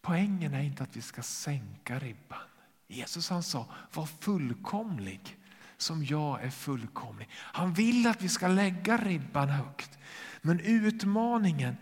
poängen 0.00 0.54
är 0.54 0.62
inte 0.62 0.82
att 0.82 0.96
vi 0.96 1.02
ska 1.02 1.22
sänka 1.22 1.98
ribban. 1.98 2.48
Jesus 2.86 3.30
han 3.30 3.42
sa, 3.42 3.66
var 3.94 4.06
fullkomlig 4.06 5.38
som 5.76 6.04
jag 6.04 6.42
är 6.42 6.50
fullkomlig. 6.50 7.28
Han 7.32 7.72
vill 7.72 8.06
att 8.06 8.22
vi 8.22 8.28
ska 8.28 8.48
lägga 8.48 8.96
ribban 8.96 9.48
högt. 9.48 9.98
Men 10.42 10.60
utmaningen 10.60 11.76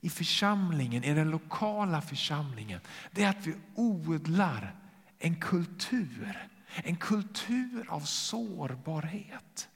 i 0.00 0.10
församlingen, 0.10 1.04
i 1.04 1.14
den 1.14 1.30
lokala 1.30 2.00
församlingen, 2.00 2.80
det 3.12 3.22
är 3.22 3.30
att 3.30 3.46
vi 3.46 3.54
odlar 3.74 4.74
en 5.18 5.40
kultur. 5.40 6.48
En 6.84 6.96
kultur 6.96 7.86
av 7.88 8.00
sårbarhet. 8.00 9.68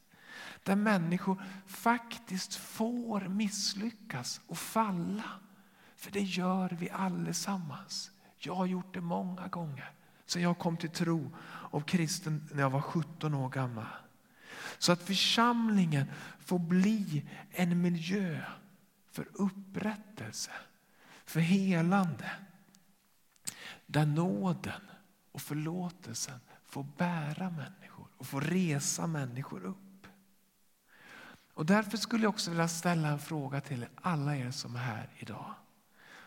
Där 0.63 0.77
människor 0.77 1.43
faktiskt 1.67 2.55
får 2.55 3.21
misslyckas 3.21 4.41
och 4.47 4.59
falla. 4.59 5.31
För 5.97 6.11
det 6.11 6.21
gör 6.21 6.77
vi 6.81 6.91
allesammans. 6.91 8.11
Jag 8.39 8.55
har 8.55 8.67
gjort 8.67 8.95
det 8.95 9.01
många 9.01 9.49
gånger. 9.49 9.91
Sen 10.31 10.43
jag 10.43 10.59
kom 10.59 10.77
till 10.77 10.91
tro 10.91 11.37
av 11.71 11.81
kristen 11.81 12.49
när 12.53 12.63
jag 12.63 12.71
var 12.71 12.81
17 12.81 13.35
år 13.35 13.49
gammal. 13.49 13.87
Så 14.79 14.93
att 14.93 15.03
församlingen 15.03 16.07
får 16.39 16.59
bli 16.59 17.29
en 17.51 17.83
miljö 17.83 18.41
för 19.11 19.29
upprättelse, 19.33 20.51
för 21.25 21.41
helande. 21.41 22.31
Där 23.87 24.07
nåden 24.07 24.81
och 25.33 25.41
förlåtelsen 25.43 26.41
får 26.65 26.87
bära 26.97 27.51
människor 27.51 28.07
och 28.17 28.27
får 28.27 28.41
resa 28.41 29.07
människor 29.07 29.65
upp. 29.65 30.07
Och 31.55 31.67
därför 31.67 31.97
skulle 31.97 32.23
jag 32.23 32.31
också 32.31 32.51
vilja 32.51 32.69
ställa 32.69 33.09
en 33.09 33.19
fråga 33.19 33.61
till 33.61 33.87
alla 33.95 34.37
er 34.37 34.51
som 34.51 34.77
är 34.77 34.81
här 34.81 35.09
idag. 35.19 35.55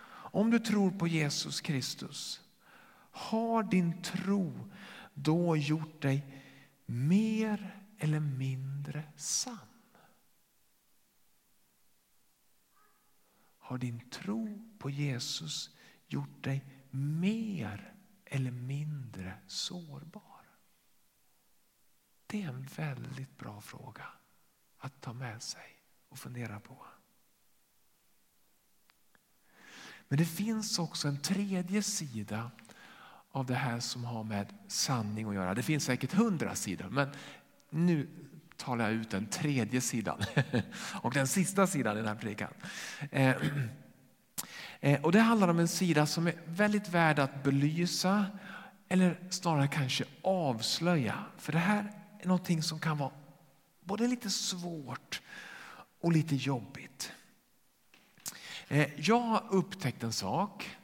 Om 0.09 0.51
du 0.51 0.59
tror 0.59 0.91
på 0.91 1.07
Jesus 1.07 1.61
Kristus, 1.61 2.42
har 3.15 3.63
din 3.63 4.01
tro 4.01 4.69
då 5.13 5.57
gjort 5.57 6.01
dig 6.01 6.43
mer 6.85 7.83
eller 7.97 8.19
mindre 8.19 9.03
sann? 9.15 9.57
Har 13.57 13.77
din 13.77 14.09
tro 14.09 14.71
på 14.79 14.89
Jesus 14.89 15.77
gjort 16.07 16.43
dig 16.43 16.65
mer 16.89 17.93
eller 18.25 18.51
mindre 18.51 19.33
sårbar? 19.47 20.45
Det 22.27 22.43
är 22.43 22.47
en 22.47 22.63
väldigt 22.63 23.37
bra 23.37 23.61
fråga 23.61 24.07
att 24.77 25.01
ta 25.01 25.13
med 25.13 25.43
sig 25.43 25.83
och 26.09 26.19
fundera 26.19 26.59
på. 26.59 26.85
Men 30.07 30.17
det 30.17 30.25
finns 30.25 30.79
också 30.79 31.07
en 31.07 31.21
tredje 31.21 31.83
sida 31.83 32.51
av 33.33 33.45
det 33.45 33.55
här 33.55 33.79
som 33.79 34.05
har 34.05 34.23
med 34.23 34.53
sanning 34.67 35.27
att 35.27 35.35
göra. 35.35 35.53
Det 35.53 35.63
finns 35.63 35.83
säkert 35.83 36.13
hundra 36.13 36.55
sidor, 36.55 36.89
men 36.89 37.09
nu 37.69 38.07
talar 38.57 38.85
jag 38.85 38.93
ut 38.93 39.09
den 39.09 39.25
tredje 39.25 39.81
sidan 39.81 40.21
och 41.01 41.13
den 41.13 41.27
sista 41.27 41.67
sidan 41.67 41.93
i 41.97 41.99
den 41.99 42.07
här 42.07 42.15
predikan. 42.15 42.53
Eh, 43.11 43.35
eh, 44.79 45.01
och 45.01 45.11
det 45.11 45.19
handlar 45.19 45.47
om 45.47 45.59
en 45.59 45.67
sida 45.67 46.05
som 46.05 46.27
är 46.27 46.33
väldigt 46.45 46.89
värd 46.89 47.19
att 47.19 47.43
belysa 47.43 48.25
eller 48.89 49.17
snarare 49.29 49.67
kanske 49.67 50.03
avslöja. 50.21 51.25
För 51.37 51.51
det 51.51 51.59
här 51.59 51.91
är 52.19 52.27
någonting 52.27 52.63
som 52.63 52.79
kan 52.79 52.97
vara 52.97 53.11
både 53.83 54.07
lite 54.07 54.29
svårt 54.29 55.21
och 55.99 56.11
lite 56.11 56.35
jobbigt. 56.35 57.11
Eh, 58.67 58.87
jag 58.97 59.19
har 59.19 59.43
upptäckt 59.49 60.03
en 60.03 60.13
sak. 60.13 60.77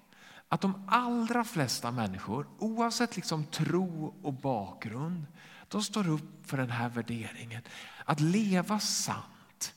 Att 0.49 0.61
de 0.61 0.83
allra 0.87 1.43
flesta 1.43 1.91
människor, 1.91 2.47
oavsett 2.57 3.15
liksom 3.15 3.45
tro 3.45 4.15
och 4.21 4.33
bakgrund, 4.33 5.25
de 5.67 5.83
står 5.83 6.09
upp 6.09 6.49
för 6.49 6.57
den 6.57 6.69
här 6.69 6.89
värderingen. 6.89 7.61
Att 8.05 8.19
leva 8.19 8.79
sant, 8.79 9.73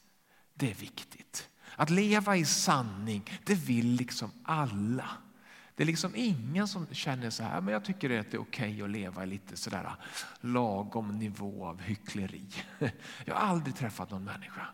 det 0.55 0.71
är 0.71 0.75
viktigt. 0.75 1.49
Att 1.77 1.91
leva 1.91 2.37
i 2.37 2.45
sanning, 2.45 3.41
det 3.45 3.55
vill 3.55 3.87
liksom 3.87 4.31
alla. 4.45 5.09
Det 5.75 5.83
är 5.83 5.87
liksom 5.87 6.13
ingen 6.17 6.69
som 6.69 6.87
känner 6.91 7.31
så 7.31 7.43
här, 7.43 7.61
men 7.61 7.73
jag 7.73 7.85
tycker 7.85 8.21
att 8.21 8.31
det 8.31 8.37
är 8.37 8.41
okej 8.41 8.83
att 8.83 8.91
leva 8.91 9.23
i 9.23 9.27
lite 9.27 9.57
sådär 9.57 9.95
lagom 10.41 11.19
nivå 11.19 11.67
av 11.67 11.81
hyckleri. 11.81 12.47
Jag 13.25 13.35
har 13.35 13.47
aldrig 13.47 13.77
träffat 13.77 14.11
någon 14.11 14.25
människa, 14.25 14.67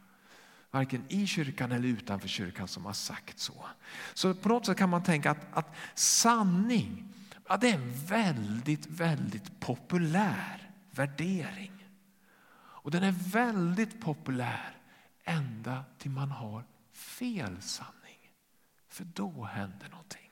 varken 0.70 1.04
i 1.08 1.26
kyrkan 1.26 1.72
eller 1.72 1.88
utanför 1.88 2.28
kyrkan, 2.28 2.68
som 2.68 2.84
har 2.84 2.92
sagt 2.92 3.38
så. 3.38 3.66
Så 4.14 4.34
på 4.34 4.48
något 4.48 4.66
sätt 4.66 4.78
kan 4.78 4.90
man 4.90 5.02
tänka 5.02 5.30
att, 5.30 5.46
att 5.52 5.74
sanning, 5.94 7.14
ja, 7.48 7.56
det 7.56 7.70
är 7.70 7.74
en 7.74 7.92
väldigt, 8.06 8.86
väldigt 8.86 9.60
populär 9.60 10.70
värdering. 10.90 11.72
Och 12.60 12.90
den 12.90 13.02
är 13.02 13.12
väldigt 13.12 14.00
populär 14.00 14.76
ända 15.24 15.84
till 15.98 16.10
man 16.10 16.30
har 16.30 16.64
fel 16.92 17.62
sanning. 17.62 17.94
För 18.88 19.04
då 19.04 19.44
händer 19.44 19.88
någonting. 19.88 20.30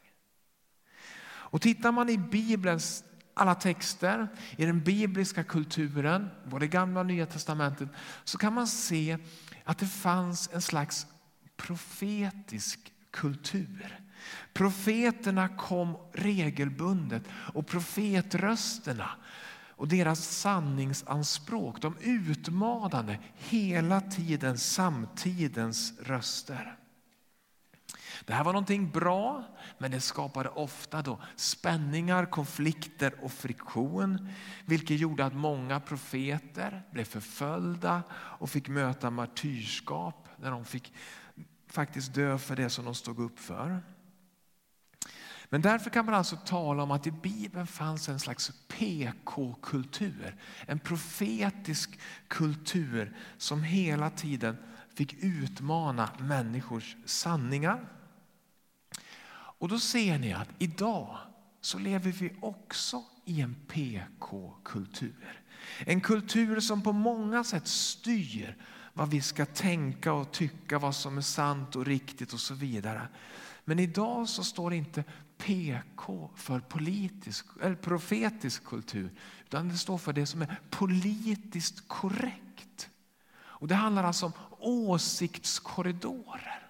Och 1.27 1.63
tittar 1.63 1.93
man 1.93 2.09
i 2.09 2.19
Bibelns 2.19 3.05
alla 3.35 3.55
texter, 3.55 4.29
i 4.57 4.65
den 4.65 4.81
bibliska 4.81 5.45
kulturen, 5.45 6.31
både 6.45 6.67
gamla 6.67 7.01
och 7.01 7.07
nya 7.07 7.27
testamentet, 7.27 7.89
så 8.25 8.39
kan 8.39 8.53
man 8.53 8.67
se 8.67 9.19
att 9.67 9.79
det 9.79 9.87
fanns 9.87 10.51
en 10.53 10.63
slags 10.63 11.07
profetisk 11.57 12.93
kultur. 13.11 14.01
Profeterna 14.53 15.49
kom 15.49 15.97
regelbundet 16.13 17.23
och 17.55 17.67
profetrösterna 17.67 19.11
och 19.71 19.89
deras 19.89 20.29
sanningsanspråk, 20.29 21.83
de 21.83 21.97
utmanade 22.01 23.19
hela 23.35 24.01
tiden 24.01 24.59
samtidens 24.59 25.93
röster. 26.01 26.77
Det 28.27 28.35
här 28.35 28.45
var 28.45 28.53
någonting 28.53 28.91
bra, 28.91 29.45
men 29.79 29.91
det 29.91 30.01
skapade 30.01 30.49
ofta 30.49 31.03
då 31.03 31.21
spänningar, 31.37 32.27
konflikter 32.27 33.15
och 33.23 33.33
friktion. 33.33 34.29
Vilket 34.65 34.99
gjorde 34.99 35.25
att 35.25 35.35
många 35.35 35.81
profeter 35.81 36.83
blev 36.93 37.05
förföljda 37.05 38.03
och 38.13 38.51
fick 38.51 38.69
möta 38.69 39.11
martyrskap 39.11 40.29
när 40.37 40.51
de 40.51 40.65
fick 40.65 40.93
faktiskt 41.67 42.15
dö 42.15 42.39
för 42.39 42.57
det 42.57 42.71
som 42.71 42.85
de 42.85 42.95
stod 42.95 43.21
upp 43.21 43.39
för. 43.39 43.83
Men 45.49 45.63
därför 45.63 45.91
kan 45.91 46.05
man 46.07 46.15
alltså 46.15 46.37
tala 46.37 46.83
om 46.83 46.91
att 46.91 47.07
i 47.07 47.11
Bibeln 47.11 47.67
fanns 47.67 48.09
en 48.09 48.21
slags 48.21 48.53
PK-kultur. 48.69 50.37
En 50.67 50.79
profetisk 50.79 51.99
kultur 52.29 53.17
som 53.39 53.63
hela 53.63 54.11
tiden 54.11 54.57
fick 54.95 55.15
utmana 55.15 56.11
människors 56.19 56.97
sanningar. 57.05 57.96
Och 59.59 59.69
då 59.69 59.79
ser 59.79 60.19
ni 60.19 60.33
att 60.33 60.49
idag 60.59 61.19
så 61.61 61.79
lever 61.79 62.13
vi 62.13 62.33
också 62.41 63.05
i 63.25 63.41
en 63.41 63.57
PK-kultur. 63.69 65.43
En 65.79 66.01
kultur 66.01 66.61
som 66.61 66.83
på 66.83 66.93
många 66.93 67.45
sätt 67.45 67.67
styr 67.67 68.57
vad 68.93 69.11
vi 69.11 69.21
ska 69.21 69.47
tänka 69.47 70.13
och 70.13 70.33
tycka, 70.33 70.79
vad 70.79 70.95
som 70.95 71.19
är 71.19 71.23
sant 71.23 71.77
och 71.77 71.87
riktigt 71.87 72.33
och 72.33 72.41
så 72.41 72.55
vidare. 72.55 73.09
Men 73.65 73.79
idag 73.79 74.29
så 74.29 74.45
står 74.45 74.75
inte 74.75 75.05
PK 75.39 76.31
för 76.37 76.61
politisk, 76.61 77.47
eller 77.63 77.77
profetisk 77.77 78.65
kultur, 78.65 79.11
utan 79.45 79.69
det 79.69 79.79
står 79.79 79.99
för 79.99 80.13
det 80.13 80.27
som 80.27 80.43
är 80.43 80.61
politiskt 80.71 81.89
korrekt. 81.89 82.91
Och 83.39 83.69
Det 83.69 83.75
handlar 83.75 84.05
alltså 84.05 84.27
om 84.27 84.33
åsiktskorridorer. 84.59 86.66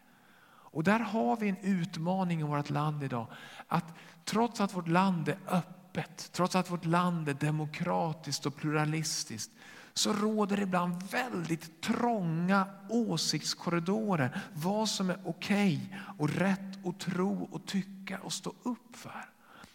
Och 0.77 0.85
där 0.85 0.99
har 0.99 1.37
vi 1.37 1.49
en 1.49 1.57
utmaning 1.57 2.41
i 2.41 2.43
vårt 2.43 2.71
land 2.71 3.03
idag. 3.03 3.27
Att 3.69 3.95
trots 4.25 4.61
att 4.61 4.75
vårt 4.75 4.89
land 4.89 5.29
är 5.29 5.39
öppet, 5.47 6.31
trots 6.33 6.57
att 6.57 6.71
vårt 6.71 6.85
land 6.85 7.29
är 7.29 7.35
demokratiskt 7.35 8.47
och 8.47 8.57
pluralistiskt, 8.57 9.51
så 9.95 10.12
råder 10.12 10.57
det 10.57 10.62
ibland 10.62 11.03
väldigt 11.03 11.81
trånga 11.81 12.67
åsiktskorridorer. 12.89 14.41
Vad 14.53 14.89
som 14.89 15.11
är 15.11 15.19
okej 15.25 15.81
okay 15.89 15.99
och 16.19 16.31
rätt 16.31 16.87
att 16.87 17.01
tro 17.01 17.49
och 17.53 17.67
tycka 17.67 18.19
och 18.21 18.33
stå 18.33 18.55
upp 18.62 18.97
för. 18.97 19.31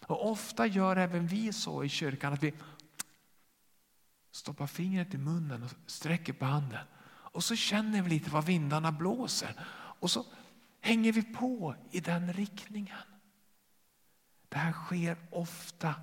Och 0.07 0.31
ofta 0.31 0.65
gör 0.65 0.95
även 0.95 1.27
vi 1.27 1.53
så 1.53 1.83
i 1.83 1.89
kyrkan 1.89 2.33
att 2.33 2.43
vi 2.43 2.53
stoppar 4.31 4.67
fingret 4.67 5.13
i 5.13 5.17
munnen 5.17 5.63
och 5.63 5.71
sträcker 5.85 6.33
på 6.33 6.45
handen. 6.45 6.85
Och 7.07 7.43
så 7.43 7.55
känner 7.55 8.01
vi 8.01 8.09
lite 8.09 8.29
vad 8.29 8.45
vindarna 8.45 8.91
blåser. 8.91 9.55
Och 9.73 10.11
så 10.11 10.25
hänger 10.81 11.11
vi 11.11 11.21
på 11.23 11.75
i 11.91 11.99
den 11.99 12.33
riktningen. 12.33 12.97
Det 14.49 14.57
här 14.57 14.71
sker 14.71 15.17
ofta 15.29 15.95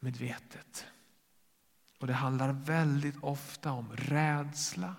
omedvetet. 0.00 0.86
Och 2.00 2.06
det 2.06 2.12
handlar 2.12 2.52
väldigt 2.52 3.16
ofta 3.22 3.72
om 3.72 3.92
rädsla, 3.96 4.94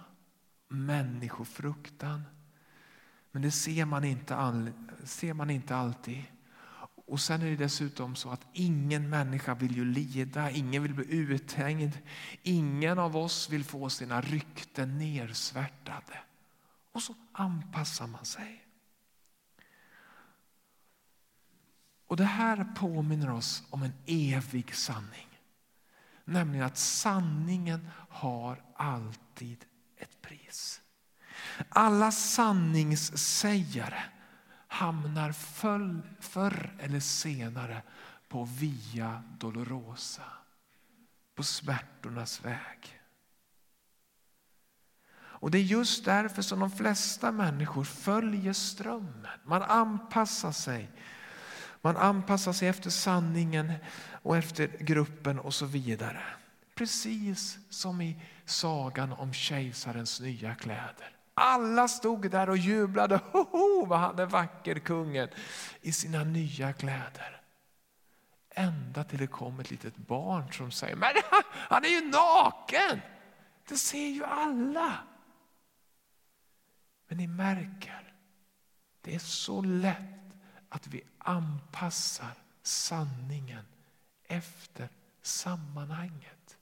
människofruktan. 0.68 2.24
Men 3.32 3.42
det 3.42 3.52
ser 3.52 3.86
man 3.86 4.04
inte, 4.04 4.36
all, 4.36 4.72
ser 5.04 5.34
man 5.34 5.50
inte 5.50 5.76
alltid. 5.76 6.24
Och 7.08 7.20
sen 7.20 7.42
är 7.42 7.46
det 7.46 7.56
dessutom 7.56 8.16
så 8.16 8.30
att 8.30 8.48
ingen 8.54 9.10
människa 9.10 9.56
vill 9.56 9.76
ju 9.76 9.86
lida, 9.86 10.52
ingen 10.52 10.84
vill 10.84 10.94
bli 10.94 11.06
uthängd. 11.10 11.98
Ingen 12.42 13.00
av 13.00 13.18
oss 13.18 13.50
vill 13.50 13.64
få 13.64 13.90
sina 13.90 14.22
rykten 14.22 14.98
nersvärtade. 14.98 16.20
Och 16.96 17.04
så 17.04 17.16
anpassar 17.32 18.08
man 18.08 18.26
sig. 18.26 18.66
Och 22.08 22.18
Det 22.18 22.26
här 22.26 22.74
påminner 22.76 23.32
oss 23.32 23.64
om 23.70 23.84
en 23.84 23.94
evig 24.06 24.76
sanning. 24.76 25.40
Nämligen 26.26 26.66
att 26.66 26.78
sanningen 26.78 27.90
har 28.10 28.64
alltid 28.76 29.66
ett 29.98 30.22
pris. 30.22 30.82
Alla 31.70 32.12
sanningssägare 32.12 34.02
hamnar 34.68 35.32
förr 36.22 36.76
eller 36.80 37.00
senare 37.00 37.82
på 38.28 38.44
Via 38.44 39.24
Dolorosa, 39.40 40.32
på 41.36 41.44
smärtornas 41.44 42.46
väg. 42.46 42.95
Och 45.40 45.52
Det 45.52 45.58
är 45.58 45.62
just 45.62 46.06
därför 46.06 46.42
som 46.42 46.60
de 46.60 46.72
flesta 46.72 47.32
människor 47.32 47.84
följer 47.84 48.54
strömmen. 48.54 49.40
Man 49.44 49.62
anpassar 49.62 50.52
sig. 50.52 50.92
Man 51.82 51.98
anpassar 51.98 52.54
sig 52.54 52.68
efter 52.68 52.90
sanningen 52.90 53.74
och 54.12 54.38
efter 54.38 54.68
gruppen 54.68 55.40
och 55.40 55.54
så 55.54 55.66
vidare. 55.66 56.24
Precis 56.76 57.58
som 57.70 58.02
i 58.02 58.22
sagan 58.46 59.14
om 59.14 59.34
kejsarens 59.34 60.22
nya 60.22 60.56
kläder. 60.56 61.16
Alla 61.34 61.88
stod 61.88 62.32
där 62.32 62.50
och 62.50 62.58
jublade. 62.58 63.20
Hoho, 63.32 63.86
vad 63.86 64.00
han 64.00 64.20
är 64.20 64.26
vacker, 64.26 64.80
kungen, 64.80 65.30
i 65.82 65.92
sina 65.92 66.24
nya 66.24 66.74
kläder. 66.74 67.42
Ända 68.50 69.04
till 69.04 69.20
det 69.20 69.28
kom 69.28 69.60
ett 69.60 69.72
litet 69.72 69.98
barn 69.98 70.54
som 70.54 70.72
säger, 70.72 70.96
men 70.96 71.10
han 71.52 71.86
är 71.86 71.90
ju 71.90 72.10
naken! 72.10 73.02
Det 73.68 73.76
ser 73.76 74.08
ju 74.08 74.24
alla. 74.24 74.94
Men 77.08 77.18
ni 77.18 77.28
märker, 77.28 78.14
det 79.02 79.16
är 79.16 79.20
så 79.20 79.62
lätt 79.62 80.36
att 80.70 80.88
vi 80.88 81.04
anpassar 81.18 82.34
sanningen 82.64 83.66
efter 84.24 84.90
sammanhanget. 85.22 86.58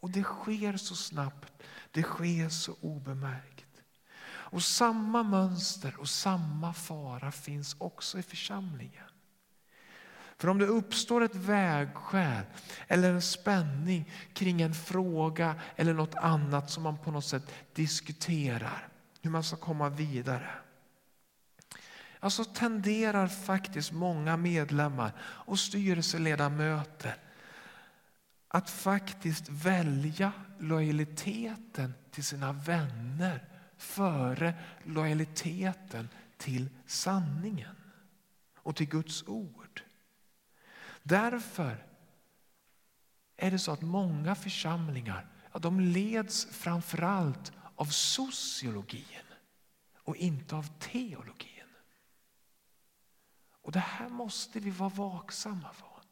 Och 0.00 0.10
det 0.10 0.22
sker 0.22 0.76
så 0.76 0.96
snabbt, 0.96 1.62
det 1.90 2.02
sker 2.02 2.48
så 2.48 2.76
obemärkt. 2.80 3.82
Och 4.26 4.62
samma 4.62 5.22
mönster 5.22 6.00
och 6.00 6.08
samma 6.08 6.72
fara 6.72 7.32
finns 7.32 7.76
också 7.78 8.18
i 8.18 8.22
församlingen. 8.22 9.04
För 10.36 10.48
om 10.48 10.58
det 10.58 10.66
uppstår 10.66 11.20
ett 11.20 11.34
vägskäl 11.34 12.44
eller 12.88 13.12
en 13.12 13.22
spänning 13.22 14.12
kring 14.32 14.62
en 14.62 14.74
fråga 14.74 15.54
eller 15.76 15.94
något 15.94 16.14
annat 16.14 16.70
som 16.70 16.82
man 16.82 16.98
på 16.98 17.10
något 17.10 17.24
sätt 17.24 17.54
diskuterar, 17.72 18.88
hur 19.20 19.30
man 19.30 19.44
ska 19.44 19.56
komma 19.56 19.88
vidare. 19.88 20.50
Alltså 22.20 22.44
tenderar 22.44 23.26
faktiskt 23.28 23.92
många 23.92 24.36
medlemmar 24.36 25.12
och 25.20 25.58
styrelseledamöter 25.58 27.16
att 28.48 28.70
faktiskt 28.70 29.48
välja 29.48 30.32
lojaliteten 30.58 31.94
till 32.10 32.24
sina 32.24 32.52
vänner 32.52 33.44
före 33.76 34.54
lojaliteten 34.84 36.08
till 36.36 36.68
sanningen 36.86 37.76
och 38.56 38.76
till 38.76 38.88
Guds 38.88 39.24
ord. 39.26 39.82
Därför 41.02 41.86
är 43.36 43.50
det 43.50 43.58
så 43.58 43.72
att 43.72 43.82
många 43.82 44.34
församlingar 44.34 45.26
ja, 45.52 45.58
de 45.58 45.80
leds 45.80 46.46
framförallt 46.50 47.52
av 47.80 47.84
sociologin 47.84 49.26
och 49.94 50.16
inte 50.16 50.56
av 50.56 50.66
teologin. 50.78 51.68
Och 53.50 53.72
Det 53.72 53.80
här 53.80 54.08
måste 54.08 54.60
vi 54.60 54.70
vara 54.70 54.88
vaksamma 54.88 55.72
för. 55.72 56.02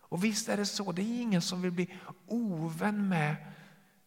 Och 0.00 0.24
visst 0.24 0.48
är 0.48 0.56
det 0.56 0.66
så, 0.66 0.92
det 0.92 1.02
är 1.02 1.20
ingen 1.22 1.42
som 1.42 1.62
vill 1.62 1.72
bli 1.72 1.98
ovän 2.26 3.08
med 3.08 3.52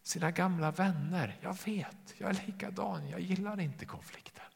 sina 0.02 0.30
gamla 0.30 0.70
vänner. 0.70 1.38
Jag 1.40 1.58
vet, 1.64 2.14
jag 2.18 2.30
är 2.30 2.46
likadan, 2.46 3.08
jag 3.08 3.20
gillar 3.20 3.60
inte 3.60 3.86
konflikter. 3.86 4.48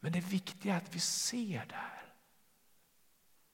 Men 0.00 0.12
det 0.12 0.20
viktiga 0.20 0.74
är 0.74 0.78
att 0.78 0.94
vi 0.94 1.00
ser 1.00 1.66
det 1.66 1.74
här. 1.74 2.14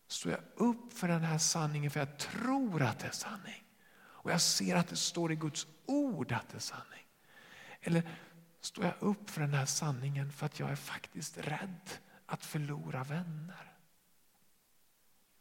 Står 0.06 0.32
jag 0.32 0.42
upp 0.54 0.92
för 0.92 1.08
den 1.08 1.22
här 1.22 1.38
sanningen 1.38 1.90
för 1.90 2.00
jag 2.00 2.18
tror 2.18 2.82
att 2.82 2.98
det 2.98 3.06
är 3.06 3.12
sanning 3.12 3.64
och 3.96 4.30
jag 4.30 4.40
ser 4.40 4.76
att 4.76 4.88
det 4.88 4.96
står 4.96 5.32
i 5.32 5.36
Guds 5.36 5.66
ord 5.86 6.32
att 6.32 6.48
det 6.48 6.56
är 6.56 6.60
sanning. 6.60 7.03
Eller 7.84 8.02
står 8.60 8.84
jag 8.84 8.94
upp 9.00 9.30
för 9.30 9.40
den 9.40 9.54
här 9.54 9.66
sanningen 9.66 10.32
för 10.32 10.46
att 10.46 10.58
jag 10.58 10.70
är 10.70 10.76
faktiskt 10.76 11.38
rädd 11.38 11.90
att 12.26 12.44
förlora 12.44 13.04
vänner? 13.04 13.72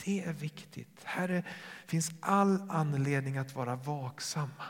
Det 0.05 0.23
är 0.23 0.33
viktigt. 0.33 1.03
Här 1.03 1.47
finns 1.85 2.11
all 2.19 2.69
anledning 2.71 3.37
att 3.37 3.55
vara 3.55 3.75
vaksamma 3.75 4.65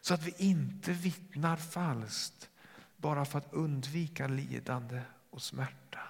så 0.00 0.14
att 0.14 0.22
vi 0.22 0.34
inte 0.38 0.92
vittnar 0.92 1.56
falskt 1.56 2.50
bara 2.96 3.24
för 3.24 3.38
att 3.38 3.52
undvika 3.52 4.26
lidande 4.26 5.02
och 5.30 5.42
smärta. 5.42 6.00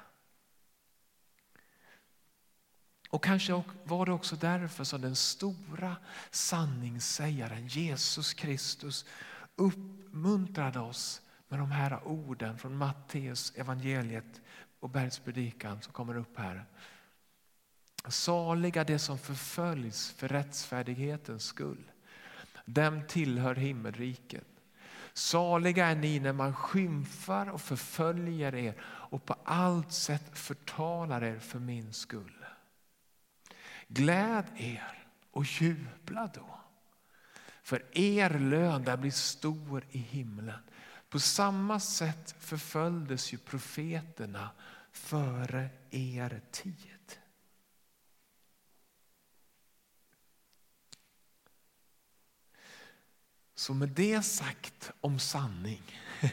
Och 3.10 3.24
kanske 3.24 3.62
var 3.84 4.06
det 4.06 4.12
också 4.12 4.36
därför 4.36 4.84
som 4.84 5.00
den 5.00 5.16
stora 5.16 5.96
sanningssägaren 6.30 7.66
Jesus 7.66 8.34
Kristus 8.34 9.06
uppmuntrade 10.10 10.80
oss 10.80 11.22
med 11.48 11.58
de 11.58 11.70
här 11.70 12.04
orden 12.04 12.58
från 12.58 12.76
Matteus 12.76 13.52
evangeliet 13.56 14.40
och 14.80 14.90
bergspredikan 14.90 15.82
som 15.82 15.92
kommer 15.92 16.16
upp 16.16 16.38
här. 16.38 16.64
Saliga 18.08 18.84
det 18.84 18.98
som 18.98 19.18
förföljs 19.18 20.10
för 20.10 20.28
rättfärdighetens 20.28 21.44
skull. 21.44 21.90
Dem 22.64 23.02
tillhör 23.08 23.54
himmelriket. 23.54 24.46
Saliga 25.12 25.86
är 25.86 25.96
ni 25.96 26.20
när 26.20 26.32
man 26.32 26.54
skymfar 26.54 27.50
och 27.50 27.60
förföljer 27.60 28.54
er 28.54 28.74
och 28.82 29.24
på 29.24 29.36
allt 29.44 29.92
sätt 29.92 30.38
förtalar 30.38 31.24
er 31.24 31.38
för 31.38 31.58
min 31.58 31.92
skull. 31.92 32.44
Gläd 33.88 34.44
er 34.56 35.06
och 35.30 35.44
jubla 35.44 36.30
då. 36.34 36.59
För 37.70 37.98
er 37.98 38.38
lön 38.38 38.84
där 38.84 38.96
blir 38.96 39.10
stor 39.10 39.84
i 39.90 39.98
himlen. 39.98 40.60
På 41.08 41.20
samma 41.20 41.80
sätt 41.80 42.34
förföljdes 42.38 43.32
ju 43.32 43.38
profeterna 43.38 44.50
före 44.92 45.68
er 45.90 46.40
tid. 46.50 47.18
Så 53.54 53.74
med 53.74 53.88
det 53.88 54.22
sagt 54.22 54.90
om 55.00 55.18
sanning 55.18 55.82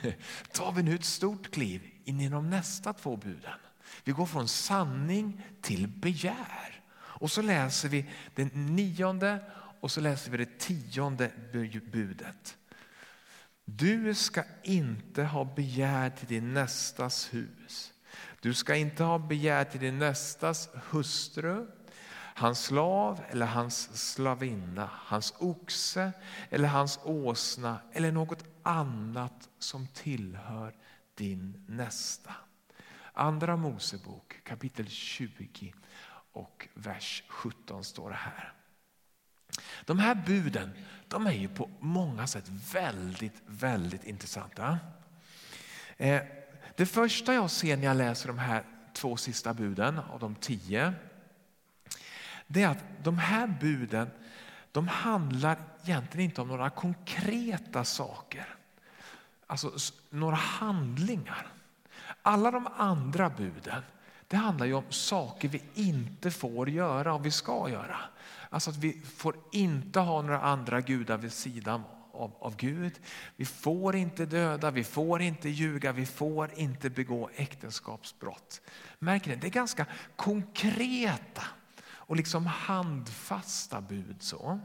tar 0.52 0.72
vi 0.72 0.84
nu 0.84 0.96
ett 0.96 1.06
stort 1.06 1.52
kliv 1.52 1.92
in 2.04 2.22
i 2.22 2.30
de 2.30 2.50
nästa 2.50 2.94
två 2.94 3.18
buden. 3.18 3.60
Vi 4.04 4.12
går 4.12 4.26
från 4.26 4.48
sanning 4.48 5.46
till 5.62 5.88
begär. 5.88 6.84
Och 6.98 7.32
så 7.32 7.42
läser 7.42 7.90
vi 7.90 8.10
den 8.36 8.76
nionde 8.76 9.52
och 9.80 9.92
så 9.92 10.02
läser 10.02 10.32
vi 10.32 10.38
det 10.38 10.60
tionde 10.60 11.32
budet. 11.92 12.58
Du 13.66 14.14
ska 14.14 14.44
inte 14.64 15.24
ha 15.24 15.46
begär 15.46 16.10
till 16.10 16.28
din 16.28 16.54
nästas 16.54 17.34
hus. 17.34 17.94
Du 18.40 18.54
ska 18.54 18.76
inte 18.76 19.04
ha 19.04 19.20
begär 19.20 19.64
till 19.64 19.80
din 19.80 20.00
nästas 20.00 20.70
hustru, 20.74 21.68
hans 22.36 22.64
slav 22.64 23.24
eller 23.30 23.46
hans 23.46 24.04
slavinna, 24.14 24.90
hans 24.94 25.34
oxe 25.40 26.12
eller 26.50 26.68
hans 26.68 27.00
åsna 27.04 27.80
eller 27.92 28.12
något 28.12 28.44
annat 28.64 29.50
som 29.60 29.88
tillhör 29.88 30.76
din 31.16 31.66
nästa. 31.68 32.34
Andra 33.14 33.56
Mosebok 33.56 34.44
kapitel 34.44 34.88
20 34.88 35.74
och 36.32 36.68
vers 36.74 37.24
17 37.28 37.84
står 37.84 38.10
det 38.10 38.16
här. 38.16 38.57
De 39.86 40.00
här 40.00 40.16
buden 40.16 40.72
de 41.08 41.28
är 41.28 41.32
ju 41.32 41.48
på 41.48 41.70
många 41.80 42.28
sätt 42.28 42.50
väldigt, 42.74 43.42
väldigt 43.46 44.04
intressanta. 44.04 44.80
Eh, 45.98 46.22
det 46.76 46.86
första 46.86 47.34
jag 47.34 47.52
ser 47.52 47.78
när 47.78 47.84
jag 47.84 47.98
läser 47.98 48.28
de 48.28 48.40
här 48.40 48.64
två 48.94 49.18
sista 49.18 49.54
buden 49.54 50.00
av 50.00 50.20
de 50.20 50.36
tio 50.36 50.94
det 52.48 52.64
är 52.64 52.68
att 52.68 52.84
de 53.04 53.18
här 53.18 53.48
buden 53.48 54.10
de 54.72 54.88
handlar 54.88 55.58
egentligen 55.84 56.30
inte 56.30 56.42
om 56.42 56.48
några 56.48 56.70
konkreta 56.70 57.84
saker. 57.84 58.56
Alltså 59.48 59.72
några 60.10 60.36
handlingar. 60.36 61.48
Alla 62.22 62.52
de 62.52 62.68
andra 62.78 63.30
buden 63.30 63.84
det 64.28 64.38
handlar 64.38 64.66
ju 64.66 64.74
om 64.74 64.92
saker 64.92 65.48
vi 65.48 65.62
inte 65.74 66.32
får 66.32 66.70
göra 66.70 67.14
och 67.14 67.26
vi 67.26 67.32
ska 67.32 67.70
göra. 67.70 67.98
Alltså 68.50 68.70
att 68.70 68.78
vi 68.78 69.02
får 69.16 69.36
inte 69.52 70.00
ha 70.00 70.22
några 70.22 70.42
andra 70.42 70.82
gudar 70.82 71.18
vid 71.18 71.32
sidan 71.32 71.84
av, 72.12 72.32
av 72.40 72.56
Gud. 72.56 73.00
Vi 73.36 73.46
får 73.46 73.96
inte 73.96 74.26
döda, 74.26 74.72
vi 74.72 74.84
får 74.84 75.22
inte 75.22 75.50
ljuga, 75.50 75.92
vi 75.92 76.06
får 76.06 76.52
inte 76.56 76.90
begå 76.90 77.30
äktenskapsbrott. 77.36 78.62
Märker 79.00 79.30
ni? 79.30 79.36
Det 79.36 79.48
är 79.48 79.52
ganska 79.52 79.86
konkreta 80.16 81.44
och 81.90 82.16
liksom 82.16 82.46
handfasta 82.46 83.82
bud. 83.82 84.16
så. 84.20 84.60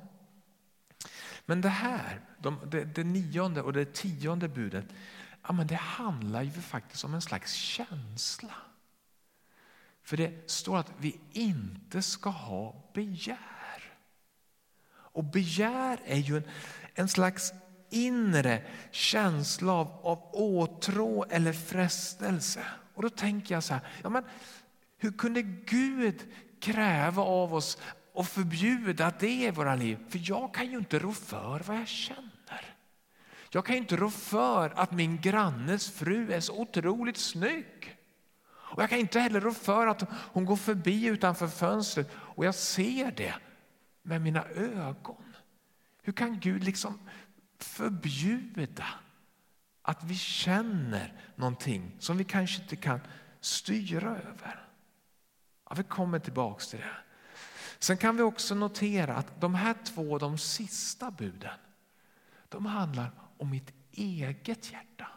Men 1.46 1.60
det 1.60 1.68
här, 1.68 2.20
de, 2.38 2.58
det, 2.66 2.84
det, 2.84 3.04
nionde 3.04 3.62
och 3.62 3.72
det 3.72 3.94
tionde 3.94 4.48
budet, 4.48 4.86
ja, 5.42 5.52
men 5.52 5.66
det 5.66 5.74
handlar 5.74 6.42
ju 6.42 6.50
faktiskt 6.50 7.04
om 7.04 7.14
en 7.14 7.22
slags 7.22 7.52
känsla. 7.52 8.54
För 10.02 10.16
det 10.16 10.50
står 10.50 10.78
att 10.78 10.92
vi 10.98 11.20
inte 11.32 12.02
ska 12.02 12.30
ha 12.30 12.90
begär. 12.94 13.94
Och 14.92 15.24
begär 15.24 16.00
är 16.04 16.16
ju 16.18 16.36
en, 16.36 16.44
en 16.94 17.08
slags 17.08 17.52
inre 17.90 18.62
känsla 18.90 19.72
av, 19.72 19.88
av 20.02 20.28
åtrå 20.32 21.24
eller 21.30 21.52
frestelse. 21.52 22.64
Och 22.94 23.02
då 23.02 23.10
tänker 23.10 23.54
jag 23.54 23.64
så 23.64 23.74
här, 23.74 23.82
ja 24.02 24.08
men 24.08 24.24
hur 24.98 25.12
kunde 25.12 25.42
Gud 25.42 26.32
kräva 26.60 27.22
av 27.22 27.54
oss 27.54 27.78
och 28.12 28.26
förbjuda 28.26 29.12
det 29.20 29.44
i 29.44 29.50
våra 29.50 29.74
liv. 29.74 29.98
För 30.08 30.20
jag 30.22 30.54
kan 30.54 30.70
ju 30.70 30.78
inte 30.78 30.98
rå 30.98 31.12
för 31.12 31.62
vad 31.66 31.76
jag 31.76 31.88
känner. 31.88 32.74
Jag 33.50 33.66
kan 33.66 33.76
inte 33.76 33.96
rå 33.96 34.10
för 34.10 34.72
att 34.76 34.92
min 34.92 35.20
grannes 35.20 35.90
fru 35.90 36.32
är 36.32 36.40
så 36.40 36.60
otroligt 36.60 37.16
snygg. 37.16 37.96
Och 38.72 38.82
jag 38.82 38.90
kan 38.90 38.98
inte 38.98 39.20
heller 39.20 39.40
rå 39.40 39.52
för 39.52 39.86
att 39.86 40.02
hon 40.12 40.44
går 40.44 40.56
förbi 40.56 41.06
utanför 41.06 41.48
fönstret 41.48 42.10
och 42.14 42.44
jag 42.44 42.54
ser 42.54 43.10
det 43.10 43.34
med 44.02 44.22
mina 44.22 44.44
ögon. 44.44 45.34
Hur 46.02 46.12
kan 46.12 46.40
Gud 46.40 46.64
liksom 46.64 46.98
förbjuda 47.58 48.86
att 49.82 50.04
vi 50.04 50.14
känner 50.14 51.12
någonting 51.36 51.96
som 51.98 52.16
vi 52.16 52.24
kanske 52.24 52.62
inte 52.62 52.76
kan 52.76 53.00
styra 53.40 54.10
över? 54.10 54.68
Ja, 55.68 55.74
vi 55.74 55.82
kommer 55.82 56.18
tillbaks 56.18 56.68
till 56.68 56.78
det. 56.78 56.96
Sen 57.78 57.96
kan 57.96 58.16
vi 58.16 58.22
också 58.22 58.54
notera 58.54 59.16
att 59.16 59.40
de 59.40 59.54
här 59.54 59.74
två, 59.84 60.18
de 60.18 60.38
sista 60.38 61.10
buden, 61.10 61.58
de 62.48 62.66
handlar 62.66 63.10
om 63.36 63.50
mitt 63.50 63.72
eget 63.92 64.72
hjärta. 64.72 65.08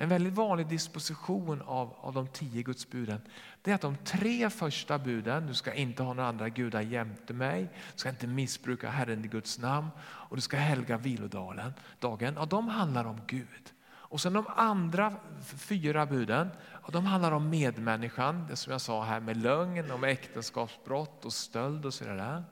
En 0.00 0.08
väldigt 0.08 0.34
vanlig 0.34 0.66
disposition 0.66 1.62
av, 1.62 1.94
av 2.00 2.14
de 2.14 2.28
tio 2.28 2.62
gudsbuden 2.62 3.20
det 3.62 3.70
är 3.70 3.74
att 3.74 3.80
de 3.80 3.96
tre 3.96 4.50
första 4.50 4.98
buden, 4.98 5.46
du 5.46 5.54
ska 5.54 5.74
inte 5.74 6.02
ha 6.02 6.14
några 6.14 6.28
andra 6.28 6.48
gudar 6.48 6.80
jämte 6.80 7.34
mig, 7.34 7.62
du 7.92 7.98
ska 7.98 8.08
inte 8.08 8.26
missbruka 8.26 8.90
Herren 8.90 9.24
i 9.24 9.28
Guds 9.28 9.58
namn 9.58 9.88
och 10.00 10.36
du 10.36 10.42
ska 10.42 10.56
helga 10.56 10.96
vilodagen, 10.96 11.72
dagen, 11.98 12.34
ja, 12.36 12.46
de 12.46 12.68
handlar 12.68 13.04
om 13.04 13.20
Gud. 13.26 13.72
Och 13.88 14.20
sen 14.20 14.32
de 14.32 14.46
andra 14.56 15.16
fyra 15.42 16.06
buden, 16.06 16.50
ja, 16.82 16.88
de 16.92 17.06
handlar 17.06 17.32
om 17.32 17.50
medmänniskan, 17.50 18.46
det 18.48 18.56
som 18.56 18.72
jag 18.72 18.80
sa 18.80 19.04
här 19.04 19.20
med 19.20 19.36
lögn, 19.36 19.90
om 19.90 20.04
äktenskapsbrott 20.04 21.24
och 21.24 21.32
stöld 21.32 21.86
och 21.86 21.94
sådär. 21.94 22.44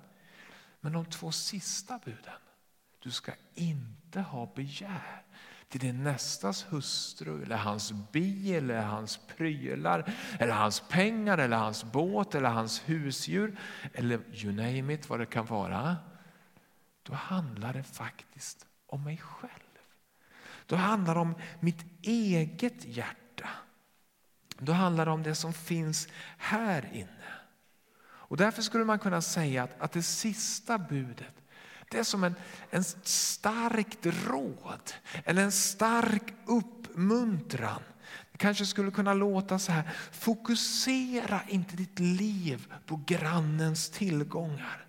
Men 0.80 0.92
de 0.92 1.04
två 1.04 1.32
sista 1.32 2.00
buden, 2.04 2.40
du 2.98 3.10
ska 3.10 3.32
inte 3.54 4.20
ha 4.20 4.52
begär 4.54 5.22
till 5.68 5.80
din 5.80 6.04
nästas 6.04 6.66
hustru, 6.68 7.42
eller 7.42 7.56
hans 7.56 7.92
bil, 8.12 8.54
eller 8.54 8.82
hans 8.82 9.16
prylar, 9.16 10.12
eller 10.38 10.52
hans 10.52 10.80
pengar, 10.80 11.38
eller 11.38 11.56
hans 11.56 11.84
båt, 11.84 12.34
eller 12.34 12.48
hans 12.48 12.82
husdjur, 12.88 13.58
eller 13.94 14.20
you 14.44 14.52
name 14.52 14.94
it, 14.94 15.08
vad 15.08 15.20
det 15.20 15.26
kan 15.26 15.46
vara. 15.46 15.96
Då 17.02 17.14
handlar 17.14 17.72
det 17.72 17.82
faktiskt 17.82 18.66
om 18.86 19.04
mig 19.04 19.16
själv. 19.16 19.52
Då 20.66 20.76
handlar 20.76 21.14
det 21.14 21.20
om 21.20 21.34
mitt 21.60 21.84
eget 22.02 22.84
hjärta. 22.84 23.48
Då 24.58 24.72
handlar 24.72 25.06
det 25.06 25.12
om 25.12 25.22
det 25.22 25.34
som 25.34 25.52
finns 25.52 26.08
här 26.38 26.90
inne. 26.92 27.08
Och 28.00 28.36
därför 28.36 28.62
skulle 28.62 28.84
man 28.84 28.98
kunna 28.98 29.22
säga 29.22 29.62
att, 29.62 29.80
att 29.80 29.92
det 29.92 30.02
sista 30.02 30.78
budet 30.78 31.34
det 31.90 31.98
är 31.98 32.04
som 32.04 32.24
en, 32.24 32.34
en 32.70 32.84
starkt 33.02 34.06
råd 34.06 34.92
eller 35.24 35.42
en 35.42 35.52
stark 35.52 36.34
uppmuntran. 36.46 37.82
Det 38.32 38.38
kanske 38.38 38.66
skulle 38.66 38.90
kunna 38.90 39.14
låta 39.14 39.58
så 39.58 39.72
här. 39.72 39.90
Fokusera 40.12 41.40
inte 41.48 41.76
ditt 41.76 41.98
liv 41.98 42.72
på 42.86 43.00
grannens 43.06 43.90
tillgångar. 43.90 44.84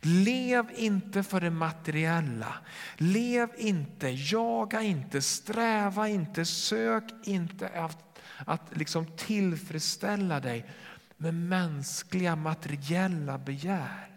Lev 0.00 0.70
inte 0.76 1.22
för 1.22 1.40
det 1.40 1.50
materiella. 1.50 2.54
Lev 2.96 3.48
inte, 3.58 4.08
jaga 4.08 4.82
inte, 4.82 5.22
sträva 5.22 6.08
inte, 6.08 6.44
sök 6.44 7.04
inte 7.24 7.68
att, 7.68 8.18
att 8.46 8.76
liksom 8.76 9.06
tillfredsställa 9.16 10.40
dig 10.40 10.70
med 11.16 11.34
mänskliga 11.34 12.36
materiella 12.36 13.38
begär. 13.38 14.11